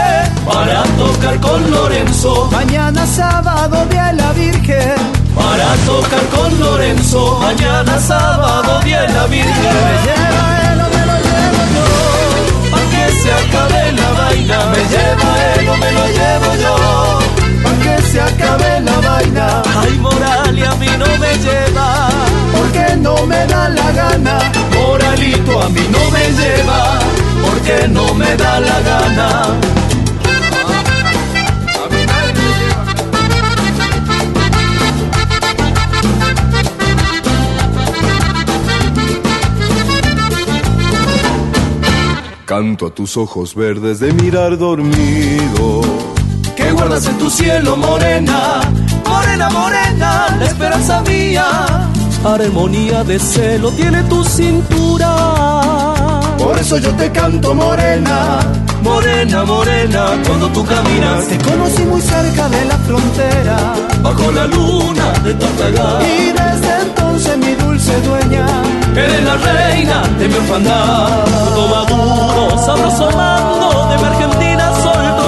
Para 0.45 0.83
tocar 0.97 1.39
con 1.39 1.71
Lorenzo, 1.71 2.49
Mañana 2.51 3.05
sábado 3.05 3.85
de 3.85 4.13
la 4.21 4.33
Virgen. 4.33 4.95
para 5.33 5.75
tocar 5.85 6.25
con 6.35 6.59
Lorenzo, 6.59 7.39
mañana 7.39 7.97
sábado 7.99 8.81
día 8.83 9.01
de 9.03 9.13
la 9.13 9.27
Virgen. 9.27 9.75
Me 9.87 9.95
lleva 10.05 10.73
él 10.73 10.79
o 10.81 10.87
me 10.95 11.05
lo 11.09 11.17
llevo 11.27 11.61
yo. 11.75 12.71
Pa' 12.71 12.85
que 12.91 13.03
se 13.21 13.31
acabe 13.31 13.91
la 13.93 14.09
vaina, 14.19 14.65
me 14.71 14.81
lleva 14.93 15.29
él 15.55 15.69
o 15.69 15.77
me 15.77 15.91
lo 15.93 16.05
llevo 16.07 16.49
yo. 16.63 17.20
Se 18.11 18.19
acabe 18.19 18.81
la 18.81 18.99
vaina. 18.99 19.63
Ay, 19.77 19.97
moral 19.97 20.59
y 20.59 20.63
a 20.63 20.75
mí 20.75 20.87
no 20.99 21.05
me 21.17 21.33
lleva. 21.45 22.09
Porque 22.51 22.97
no 22.97 23.25
me 23.25 23.47
da 23.47 23.69
la 23.69 23.91
gana. 23.93 24.51
Moralito 24.75 25.61
a 25.61 25.69
mí 25.69 25.79
no 25.89 26.11
me 26.11 26.25
lleva, 26.37 26.99
porque 27.41 27.87
no 27.87 28.13
me 28.13 28.35
da 28.35 28.59
la 28.59 28.81
gana. 28.81 29.57
Canto 42.45 42.87
a 42.87 42.89
tus 42.93 43.15
ojos 43.15 43.55
verdes 43.55 44.01
de 44.01 44.11
mirar 44.11 44.57
dormido. 44.57 46.20
Guardas 46.73 47.05
en 47.05 47.17
tu 47.17 47.29
cielo, 47.29 47.75
morena, 47.77 48.61
morena, 49.07 49.49
morena, 49.49 50.37
la 50.39 50.45
esperanza 50.45 51.01
mía. 51.01 51.45
Armonía 52.23 53.03
de 53.03 53.19
celo 53.19 53.71
tiene 53.71 54.03
tu 54.03 54.23
cintura. 54.23 55.09
Por 56.37 56.57
eso 56.57 56.77
yo 56.77 56.91
te 56.95 57.11
canto, 57.11 57.53
morena, 57.53 58.39
morena, 58.83 59.43
morena, 59.43 60.05
cuando 60.25 60.47
tú 60.49 60.65
caminas. 60.65 61.27
Te 61.27 61.37
conocí 61.37 61.83
muy 61.83 62.01
cerca 62.01 62.49
de 62.49 62.65
la 62.65 62.77
frontera. 62.77 63.57
Bajo 64.01 64.31
la 64.31 64.45
luna 64.47 65.13
de 65.23 65.33
Tartagal. 65.35 66.03
Y 66.03 66.31
desde 66.31 66.81
entonces 66.81 67.37
mi 67.37 67.53
dulce 67.55 68.01
dueña. 68.01 68.45
Eres 68.95 69.23
la 69.23 69.35
reina 69.37 70.01
de 70.19 70.27
mi 70.27 70.35
orfandad. 70.35 71.25
Fruto 71.25 71.67
maduro, 71.75 72.57
sabroso 72.65 73.11
mango 73.17 73.87
de 73.89 73.97
mi 73.97 74.03
Argentina. 74.03 74.71
Fruto 74.73 75.20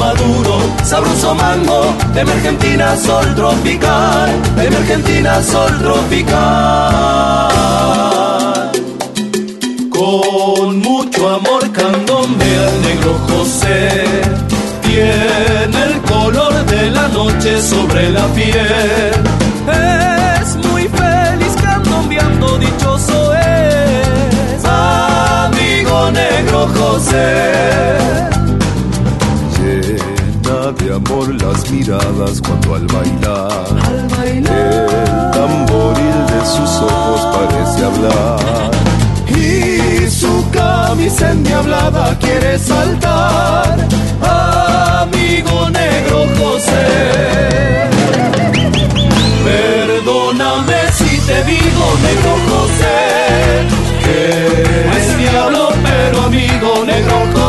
maduro, 0.00 0.58
sabroso 0.82 1.34
mango 1.34 1.94
de 2.14 2.20
Argentina, 2.22 2.96
sol 2.96 3.34
tropical. 3.34 4.30
Argentina, 4.56 5.42
sol 5.42 5.72
tropical. 5.78 6.30
Con 9.90 10.78
mucho 10.78 11.28
amor 11.28 11.70
candombe 11.72 12.50
al 12.66 12.82
negro 12.82 13.12
José. 13.28 14.22
Tiene 14.82 15.78
el 15.88 16.00
color 16.12 16.54
de 16.66 16.90
la 16.90 17.06
noche 17.08 17.60
sobre 17.60 18.10
la 18.10 18.26
piel. 18.28 19.12
Es 20.42 20.56
muy 20.66 20.88
feliz 20.88 21.54
candombeando, 21.62 22.58
dichoso 22.58 23.34
es. 23.34 24.64
Amigo 24.64 26.10
negro 26.10 26.68
José. 26.78 28.39
De 30.78 30.94
amor 30.94 31.34
las 31.42 31.68
miradas 31.68 32.40
cuando 32.40 32.76
al 32.76 32.86
bailar, 32.86 33.66
el 34.24 34.44
tamboril 35.32 36.26
de 36.26 36.46
sus 36.46 36.70
ojos 36.80 37.20
parece 37.34 37.84
hablar. 37.84 38.70
Y 39.28 40.08
su 40.08 40.48
camisa 40.50 41.32
endiablada 41.32 42.16
quiere 42.20 42.56
saltar, 42.58 43.88
amigo 45.02 45.70
negro 45.70 46.24
José. 46.38 47.90
Perdóname 49.44 50.92
si 50.92 51.18
te 51.26 51.44
digo, 51.44 51.84
negro 52.06 52.32
José, 52.48 52.96
que 54.04 54.90
conmigo, 56.30 56.84
negro 56.86 57.18
José. 57.32 57.39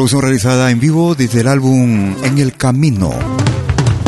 Producción 0.00 0.22
realizada 0.22 0.70
en 0.70 0.80
vivo 0.80 1.14
desde 1.14 1.40
el 1.42 1.48
álbum 1.48 2.14
En 2.24 2.38
el 2.38 2.56
Camino. 2.56 3.10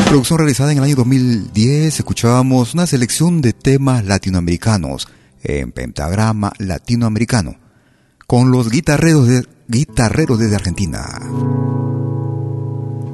Producción 0.07 0.39
realizada 0.39 0.71
en 0.71 0.79
el 0.79 0.85
año 0.85 0.95
2010, 0.95 1.99
escuchábamos 1.99 2.73
una 2.73 2.87
selección 2.87 3.41
de 3.41 3.53
temas 3.53 4.03
latinoamericanos 4.03 5.07
en 5.43 5.71
pentagrama 5.71 6.51
latinoamericano, 6.57 7.57
con 8.25 8.49
los 8.49 8.71
guitarreros, 8.71 9.27
de, 9.27 9.45
guitarreros 9.67 10.39
desde 10.39 10.55
Argentina. 10.55 11.05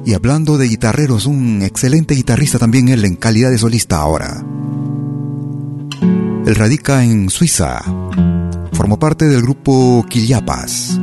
Y 0.06 0.14
hablando 0.14 0.56
de 0.56 0.68
guitarreros, 0.68 1.26
un 1.26 1.60
excelente 1.60 2.14
guitarrista 2.14 2.58
también 2.58 2.88
él 2.88 3.04
en 3.04 3.16
calidad 3.16 3.50
de 3.50 3.58
solista 3.58 3.98
ahora. 3.98 4.42
Él 6.46 6.54
radica 6.54 7.04
en 7.04 7.28
Suiza, 7.28 7.82
formó 8.72 8.98
parte 8.98 9.26
del 9.26 9.42
grupo 9.42 10.02
Quillapas 10.08 10.98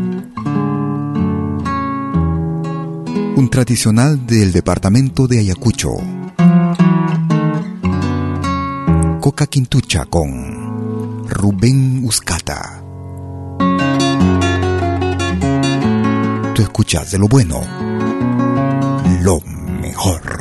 un 3.37 3.49
tradicional 3.51 4.25
del 4.25 4.51
departamento 4.51 5.27
de 5.27 5.37
Ayacucho. 5.37 5.91
Coca 9.21 9.45
Quintucha 9.45 10.05
con 10.05 11.29
Rubén 11.29 12.03
Uscata. 12.03 12.83
Tú 16.55 16.61
escuchas 16.63 17.11
de 17.11 17.19
lo 17.19 17.27
bueno, 17.27 17.61
lo 19.21 19.39
mejor. 19.81 20.36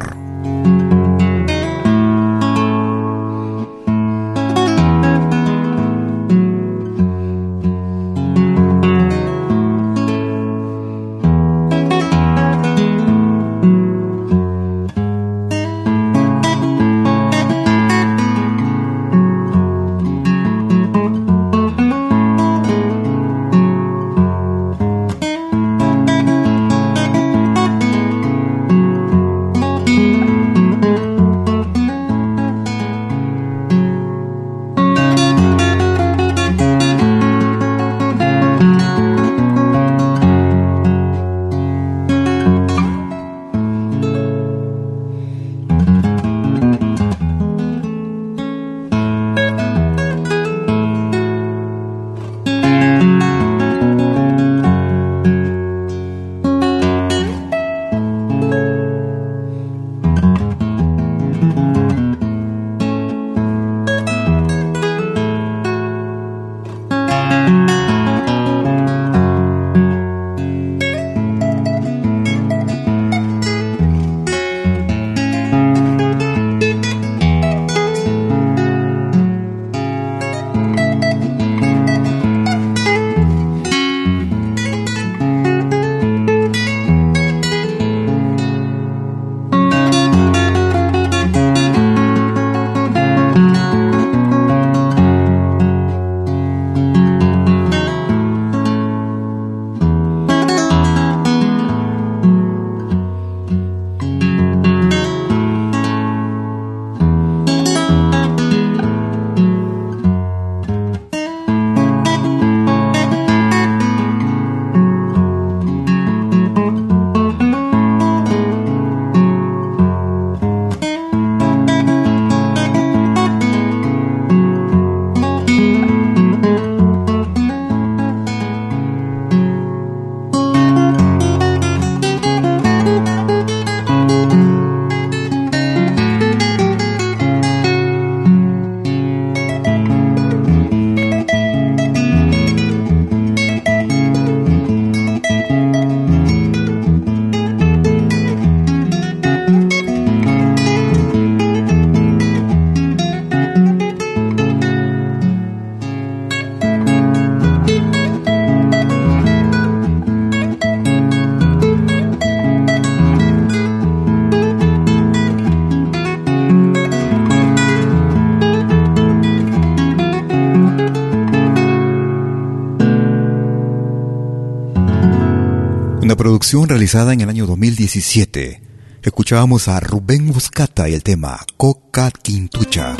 Producción 176.36 176.68
realizada 176.68 177.14
en 177.14 177.22
el 177.22 177.30
año 177.30 177.46
2017. 177.46 178.60
Escuchábamos 179.00 179.68
a 179.68 179.80
Rubén 179.80 180.30
Buscata 180.30 180.86
y 180.86 180.92
el 180.92 181.02
tema 181.02 181.40
Coca 181.56 182.10
Quintucha. 182.10 182.94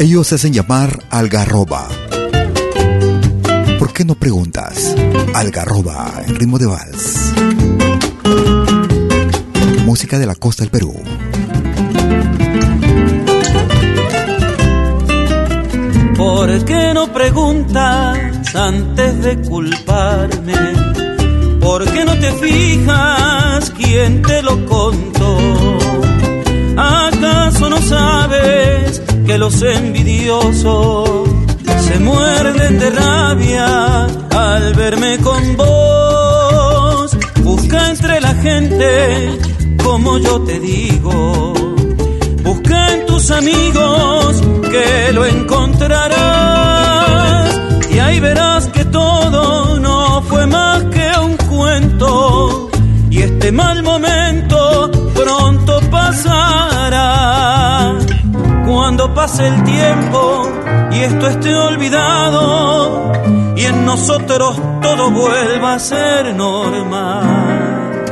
Ellos 0.00 0.26
se 0.26 0.34
hacen 0.34 0.52
llamar 0.52 1.04
Algarroba. 1.08 1.86
¿Por 3.78 3.92
qué 3.92 4.04
no 4.04 4.16
preguntas? 4.16 4.92
Algarroba 5.34 6.24
en 6.26 6.34
ritmo 6.34 6.58
de 6.58 6.66
vals. 6.66 7.32
Música 9.86 10.18
de 10.18 10.26
la 10.26 10.34
costa 10.34 10.64
del 10.64 10.72
Perú. 10.72 10.94
¿Por 16.16 16.64
qué 16.64 16.92
no 16.92 17.12
preguntas? 17.12 18.29
Antes 18.54 19.22
de 19.22 19.40
culparme. 19.42 20.54
¿Por 21.60 21.84
qué 21.92 22.04
no 22.04 22.14
te 22.18 22.32
fijas 22.32 23.70
quién 23.70 24.22
te 24.22 24.42
lo 24.42 24.64
contó? 24.66 25.38
¿Acaso 26.76 27.68
no 27.70 27.80
sabes 27.82 29.02
que 29.26 29.38
los 29.38 29.62
envidiosos 29.62 31.28
se 31.86 31.98
muerden 32.00 32.78
de 32.78 32.90
rabia 32.90 34.04
al 34.04 34.74
verme 34.74 35.18
con 35.18 35.56
vos? 35.56 37.16
Busca 37.42 37.90
entre 37.90 38.20
la 38.20 38.34
gente 38.34 39.38
como 39.84 40.18
yo 40.18 40.40
te 40.42 40.58
digo. 40.58 41.54
Busca 42.42 42.94
en 42.94 43.06
tus 43.06 43.30
amigos 43.30 44.42
que 44.70 45.12
lo 45.12 45.26
encontrarás 45.26 46.49
este 53.50 53.56
mal 53.56 53.82
momento 53.82 54.90
pronto 55.12 55.80
pasará. 55.90 57.18
Cuando 58.64 59.12
pase 59.12 59.48
el 59.48 59.64
tiempo 59.64 60.48
y 60.92 61.00
esto 61.00 61.26
esté 61.26 61.52
olvidado 61.56 63.10
y 63.56 63.64
en 63.64 63.84
nosotros 63.84 64.56
todo 64.80 65.10
vuelva 65.10 65.74
a 65.74 65.78
ser 65.80 66.32
normal. 66.36 68.04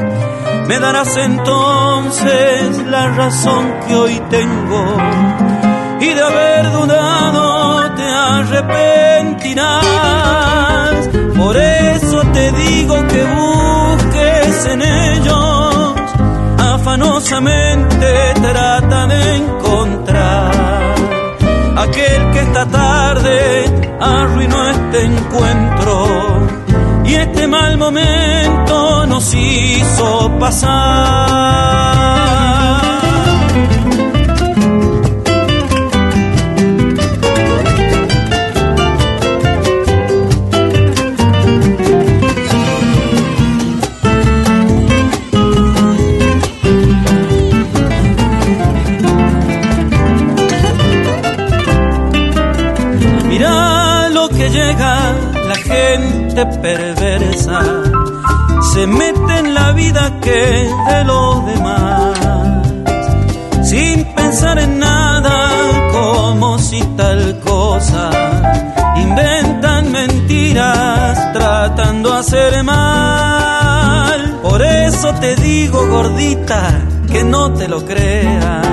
Me 0.67 0.81
darás 0.81 1.17
entonces 1.17 2.79
la 2.87 3.07
razón 3.09 3.75
que 3.87 3.95
hoy 3.95 4.21
tengo 4.31 4.97
y 6.01 6.15
de 6.15 6.21
haber 6.21 6.73
dudado 6.73 7.95
te 7.95 8.03
arrepentirás. 8.03 9.79
Por 11.37 11.57
eso 11.57 12.23
te 12.33 12.51
digo 12.51 13.07
que 13.07 13.23
en 14.67 14.83
ellos, 14.83 15.95
afanosamente 16.59 18.35
trata 18.41 19.07
de 19.07 19.37
encontrar 19.37 20.51
aquel 21.77 22.31
que 22.33 22.41
esta 22.41 22.67
tarde 22.67 23.97
arruinó 24.01 24.69
este 24.69 25.05
encuentro 25.05 26.47
y 27.05 27.15
este 27.15 27.47
mal 27.47 27.79
momento 27.79 29.07
nos 29.07 29.35
hizo 29.35 30.39
pasar. 30.39 32.28
Perversa 56.47 57.63
se 58.79 58.87
mete 58.87 59.39
en 59.39 59.55
la 59.55 59.73
vida 59.73 60.19
que 60.21 60.71
de 60.89 61.05
los 61.05 61.47
demás, 61.47 62.19
sin 63.63 64.05
pensar 64.15 64.59
en 64.59 64.79
nada 64.79 65.51
como 65.93 66.59
si 66.59 66.81
tal 66.97 67.41
cosa. 67.41 68.11
Inventan 68.97 69.93
mentiras 69.93 71.33
tratando 71.33 72.13
de 72.13 72.19
hacer 72.19 72.63
mal. 72.65 74.39
Por 74.43 74.63
eso 74.63 75.15
te 75.15 75.37
digo, 75.37 75.87
gordita, 75.89 76.81
que 77.11 77.25
no 77.25 77.53
te 77.53 77.69
lo 77.69 77.85
creas, 77.85 78.67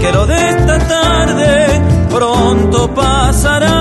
que 0.00 0.12
lo 0.12 0.26
de 0.26 0.50
esta 0.50 0.78
tarde 0.78 1.80
pronto 2.10 2.94
pasará. 2.94 3.80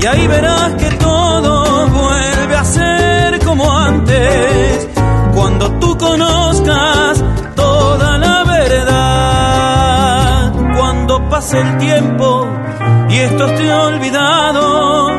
Y 0.00 0.06
ahí 0.06 0.26
verás 0.26 0.59
el 11.52 11.78
tiempo 11.78 12.46
y 13.08 13.16
esto 13.16 13.46
esté 13.46 13.72
olvidado 13.72 15.10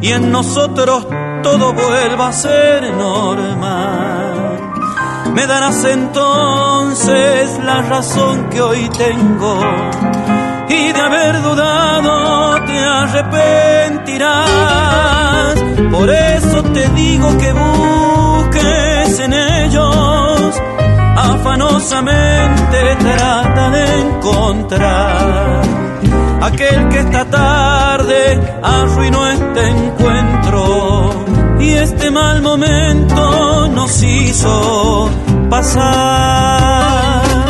y 0.00 0.12
en 0.12 0.30
nosotros 0.30 1.08
todo 1.42 1.72
vuelva 1.72 2.28
a 2.28 2.32
ser 2.32 2.94
normal. 2.94 4.60
Me 5.34 5.44
darás 5.46 5.84
entonces 5.84 7.58
la 7.64 7.82
razón 7.82 8.48
que 8.50 8.60
hoy 8.60 8.88
tengo 8.90 9.58
y 10.68 10.92
de 10.92 11.00
haber 11.00 11.42
dudado 11.42 12.64
te 12.64 12.78
arrepentirás. 12.78 15.54
Por 15.90 16.08
eso 16.10 16.62
te 16.64 16.88
digo 16.90 17.36
que 17.38 17.52
busques 17.52 19.20
en 19.20 19.32
ellos, 19.32 19.96
afanosamente 21.42 22.96
trata 23.00 23.70
de 23.70 24.00
encontrar 24.00 25.62
aquel 26.40 26.88
que 26.88 26.98
esta 27.00 27.24
tarde 27.24 28.40
arruinó 28.62 29.26
este 29.28 29.68
encuentro 29.68 31.10
y 31.58 31.70
este 31.70 32.12
mal 32.12 32.42
momento 32.42 33.68
nos 33.68 34.02
hizo 34.04 35.10
pasar. 35.50 37.41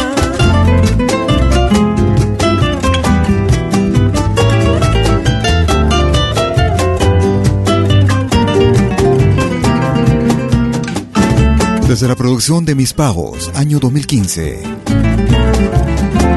Desde 11.93 12.09
la 12.09 12.17
producción 12.17 12.65
de 12.65 12.75
Mis 12.75 12.95
Pagos, 12.95 13.51
año 13.55 13.79
2015. 13.79 14.63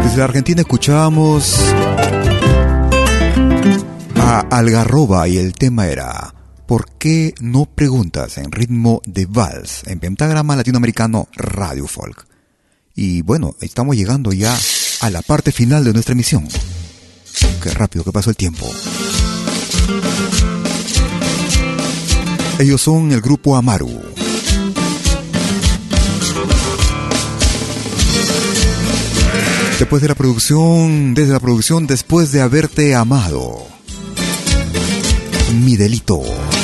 Desde 0.03 0.21
Argentina 0.21 0.59
escuchábamos 0.59 1.57
a 4.17 4.41
Algarroba 4.51 5.29
y 5.29 5.37
el 5.37 5.53
tema 5.53 5.87
era 5.87 6.35
¿Por 6.67 6.91
qué 6.97 7.33
no 7.39 7.67
preguntas 7.67 8.37
en 8.37 8.51
ritmo 8.51 9.01
de 9.05 9.27
vals 9.27 9.83
en 9.85 10.01
pentagrama 10.01 10.57
latinoamericano 10.57 11.29
Radio 11.37 11.87
Folk? 11.87 12.27
Y 12.93 13.21
bueno, 13.21 13.55
estamos 13.61 13.95
llegando 13.95 14.33
ya 14.33 14.53
a 14.99 15.09
la 15.09 15.21
parte 15.21 15.53
final 15.53 15.85
de 15.85 15.93
nuestra 15.93 16.11
emisión. 16.11 16.49
Qué 17.63 17.69
rápido 17.69 18.03
que 18.03 18.11
pasó 18.11 18.29
el 18.29 18.35
tiempo. 18.35 18.69
Ellos 22.59 22.81
son 22.81 23.13
el 23.13 23.21
grupo 23.21 23.55
Amaru. 23.55 24.14
Después 29.79 30.01
de 30.01 30.07
la 30.07 30.15
producción, 30.15 31.13
desde 31.13 31.33
la 31.33 31.39
producción, 31.41 31.85
después 31.85 32.31
de 32.31 32.41
haberte 32.41 32.95
amado. 32.95 33.67
Mi 35.53 35.75
delito, 35.75 36.21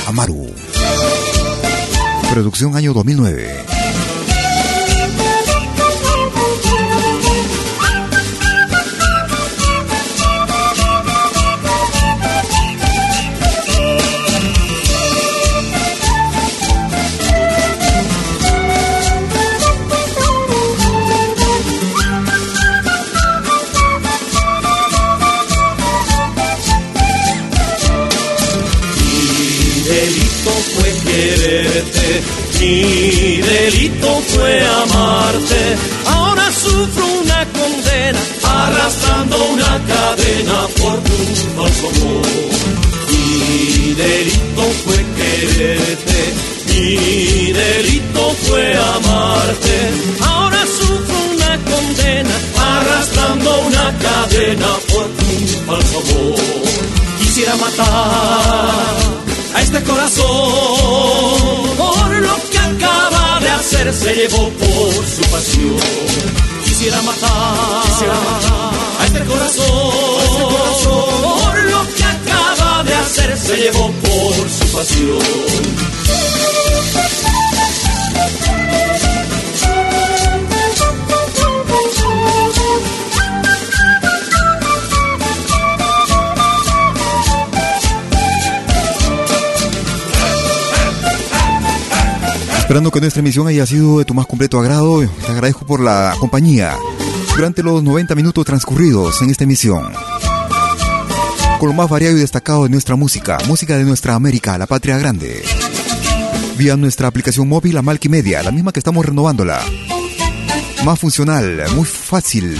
Amaru. 0.07 0.49
Producción 2.31 2.77
año 2.77 2.93
2009. 2.93 3.80
Mi 32.61 33.41
delito 33.41 34.21
fue 34.27 34.63
amarte, 34.63 35.61
ahora 36.05 36.51
sufro 36.51 37.05
una 37.23 37.43
condena, 37.57 38.19
arrastrando 38.43 39.35
una 39.45 39.81
cadena 39.88 40.67
por 40.79 40.99
tu 40.99 41.17
falso 41.57 41.89
amor. 41.89 42.27
Mi 43.09 43.95
delito 43.95 44.63
fue 44.85 44.99
quererte, 45.17 46.33
mi 46.67 47.51
delito 47.51 48.35
fue 48.43 48.77
amarte, 48.77 49.75
ahora 50.23 50.63
sufro 50.67 51.17
una 51.33 51.57
condena, 51.65 52.35
arrastrando 52.57 53.59
una 53.61 53.97
cadena 53.97 54.67
por 54.88 55.05
tu 55.17 55.47
falso 55.65 55.97
amor. 55.97 56.39
Quisiera 57.17 57.55
matar 57.55 59.21
este 59.59 59.83
corazón 59.83 61.61
se 63.89 64.13
llevó 64.13 64.47
por 64.49 65.05
su 65.07 65.21
pasión. 65.31 65.75
Quisiera 66.63 67.01
matar, 67.01 67.83
quisiera 67.83 68.13
matar 68.13 68.71
a 68.99 69.05
este 69.05 69.19
corazón, 69.25 70.19
este 70.23 70.43
corazón 70.43 71.41
por 71.41 71.63
lo 71.63 71.95
que 71.95 72.03
acaba 72.03 72.83
de 72.83 72.93
hacer 72.93 73.37
se 73.37 73.57
llevó 73.57 73.91
por 73.91 74.49
su 74.49 74.67
pasión. 74.77 75.91
Esperando 92.72 92.89
que 92.89 93.02
nuestra 93.02 93.19
emisión 93.19 93.48
haya 93.49 93.65
sido 93.65 93.99
de 93.99 94.06
tu 94.06 94.14
más 94.14 94.26
completo 94.26 94.57
agrado, 94.57 95.02
te 95.02 95.30
agradezco 95.30 95.65
por 95.65 95.81
la 95.81 96.15
compañía 96.22 96.77
durante 97.35 97.64
los 97.64 97.84
90 97.84 98.15
minutos 98.15 98.45
transcurridos 98.45 99.22
en 99.22 99.30
esta 99.30 99.43
emisión. 99.43 99.91
Con 101.60 101.68
lo 101.68 101.76
más 101.76 101.89
variado 101.89 102.15
y 102.15 102.22
destacado 102.22 102.64
de 102.64 102.69
nuestra 102.69 102.95
música, 102.95 103.39
música 103.45 103.77
de 103.77 103.84
nuestra 103.84 104.15
América, 104.15 104.57
la 104.57 104.68
patria 104.68 104.98
grande. 104.98 105.43
Vía 106.57 106.77
nuestra 106.77 107.10
aplicación 107.10 107.49
móvil, 107.49 107.76
la 107.76 107.81
Media, 107.81 108.41
la 108.41 108.52
misma 108.52 108.72
que 108.72 108.80
estamos 108.80 109.06
renovándola. 109.06 109.60
Más 110.85 110.98
funcional, 110.98 111.64
muy 111.76 111.84
fácil. 111.84 112.57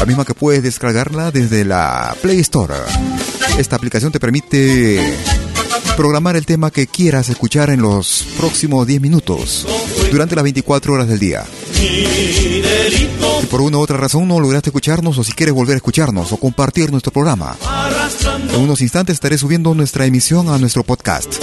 La 0.00 0.06
misma 0.06 0.24
que 0.24 0.34
puedes 0.34 0.64
descargarla 0.64 1.30
desde 1.30 1.64
la 1.64 2.16
Play 2.20 2.40
Store. 2.40 2.74
Esta 3.58 3.76
aplicación 3.76 4.10
te 4.10 4.18
permite 4.18 5.00
programar 5.98 6.36
el 6.36 6.46
tema 6.46 6.70
que 6.70 6.86
quieras 6.86 7.28
escuchar 7.28 7.68
en 7.70 7.82
los 7.82 8.24
próximos 8.38 8.86
10 8.86 9.00
minutos, 9.00 9.66
durante 10.12 10.36
las 10.36 10.44
24 10.44 10.92
horas 10.92 11.08
del 11.08 11.18
día. 11.18 11.44
Si 11.72 12.62
por 13.50 13.62
una 13.62 13.78
u 13.78 13.80
otra 13.80 13.96
razón 13.96 14.28
no 14.28 14.38
lograste 14.38 14.70
escucharnos 14.70 15.18
o 15.18 15.24
si 15.24 15.32
quieres 15.32 15.56
volver 15.56 15.74
a 15.74 15.78
escucharnos 15.78 16.30
o 16.30 16.36
compartir 16.36 16.92
nuestro 16.92 17.12
programa, 17.12 17.56
en 18.54 18.60
unos 18.60 18.80
instantes 18.80 19.14
estaré 19.14 19.38
subiendo 19.38 19.74
nuestra 19.74 20.06
emisión 20.06 20.48
a 20.50 20.58
nuestro 20.58 20.84
podcast, 20.84 21.34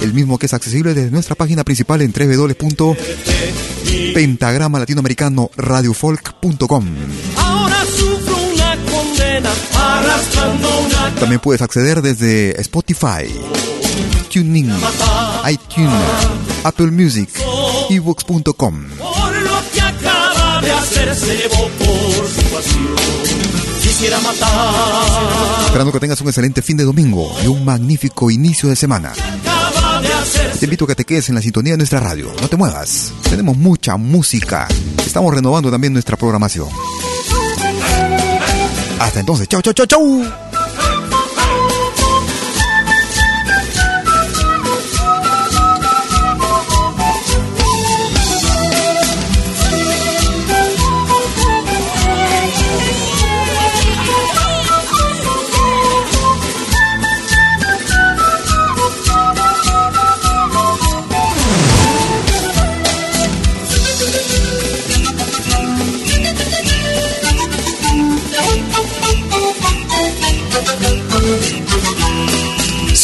el 0.00 0.14
mismo 0.14 0.38
que 0.38 0.46
es 0.46 0.54
accesible 0.54 0.94
desde 0.94 1.10
nuestra 1.10 1.34
página 1.34 1.62
principal 1.62 2.00
en 2.00 2.10
www.pentagrama 2.10 4.78
latinoamericano 4.78 5.50
radiofolk.com. 5.58 6.86
Ahora 7.36 7.84
sufro 7.84 8.34
una 8.54 8.78
condena 8.90 9.50
arrastrando 9.74 10.70
una 10.86 11.14
También 11.16 11.42
puedes 11.42 11.60
acceder 11.60 12.00
desde 12.00 12.58
Spotify, 12.62 13.26
TuneIn, 14.30 14.72
iTunes, 15.50 15.90
Apple 16.62 16.92
Music, 16.92 17.28
ebooks.com. 17.90 18.84
por 18.96 19.42
lo 19.42 19.50
que 19.72 19.80
acaba 19.80 20.60
de 20.60 20.70
hacer 20.70 21.14
se 21.16 21.36
llevó 21.36 21.68
por 21.68 22.28
su 22.28 22.42
pasión. 22.54 22.96
Quisiera 23.82 24.20
matar, 24.20 24.48
Esperando 25.66 25.92
que 25.92 25.98
tengas 25.98 26.20
un 26.20 26.28
excelente 26.28 26.62
fin 26.62 26.76
de 26.76 26.84
domingo 26.84 27.34
y 27.42 27.48
un 27.48 27.64
magnífico 27.64 28.30
inicio 28.30 28.68
de 28.68 28.76
semana. 28.76 29.12
Te 30.60 30.66
invito 30.66 30.84
a 30.84 30.88
que 30.88 30.94
te 30.94 31.04
quedes 31.04 31.28
en 31.28 31.34
la 31.34 31.42
sintonía 31.42 31.72
de 31.72 31.78
nuestra 31.78 31.98
radio. 31.98 32.32
No 32.40 32.48
te 32.48 32.56
muevas. 32.56 33.12
Tenemos 33.28 33.56
mucha 33.56 33.96
música. 33.96 34.68
Estamos 35.04 35.34
renovando 35.34 35.72
también 35.72 35.92
nuestra 35.92 36.16
programación. 36.16 36.68
Hasta 39.00 39.20
entonces. 39.20 39.48
Chau, 39.48 39.60
chau, 39.60 39.72
chau, 39.72 39.86
chau. 39.86 40.49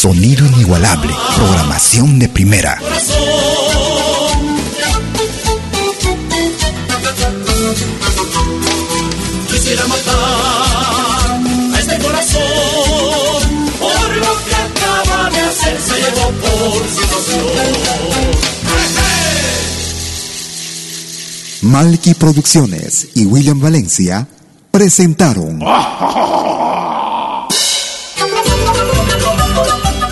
Sonido 0.06 0.46
inigualable. 0.46 1.12
Programación 1.34 2.20
de 2.20 2.28
primera. 2.28 2.80
Quisiera 9.50 9.84
matar 9.88 10.14
a 11.74 11.78
este 11.80 11.98
corazón 11.98 12.42
por 13.80 14.16
lo 14.16 14.32
que 14.44 14.54
acaba 14.54 15.28
de 15.30 15.40
hacer 15.40 15.76
se 15.80 15.96
llevó 15.96 16.30
por 16.38 16.86
su 16.88 17.02
pasión. 17.12 17.48
Malky 21.62 22.14
Producciones 22.14 23.08
y 23.14 23.26
William 23.26 23.58
Valencia 23.58 24.28
presentaron 24.70 25.58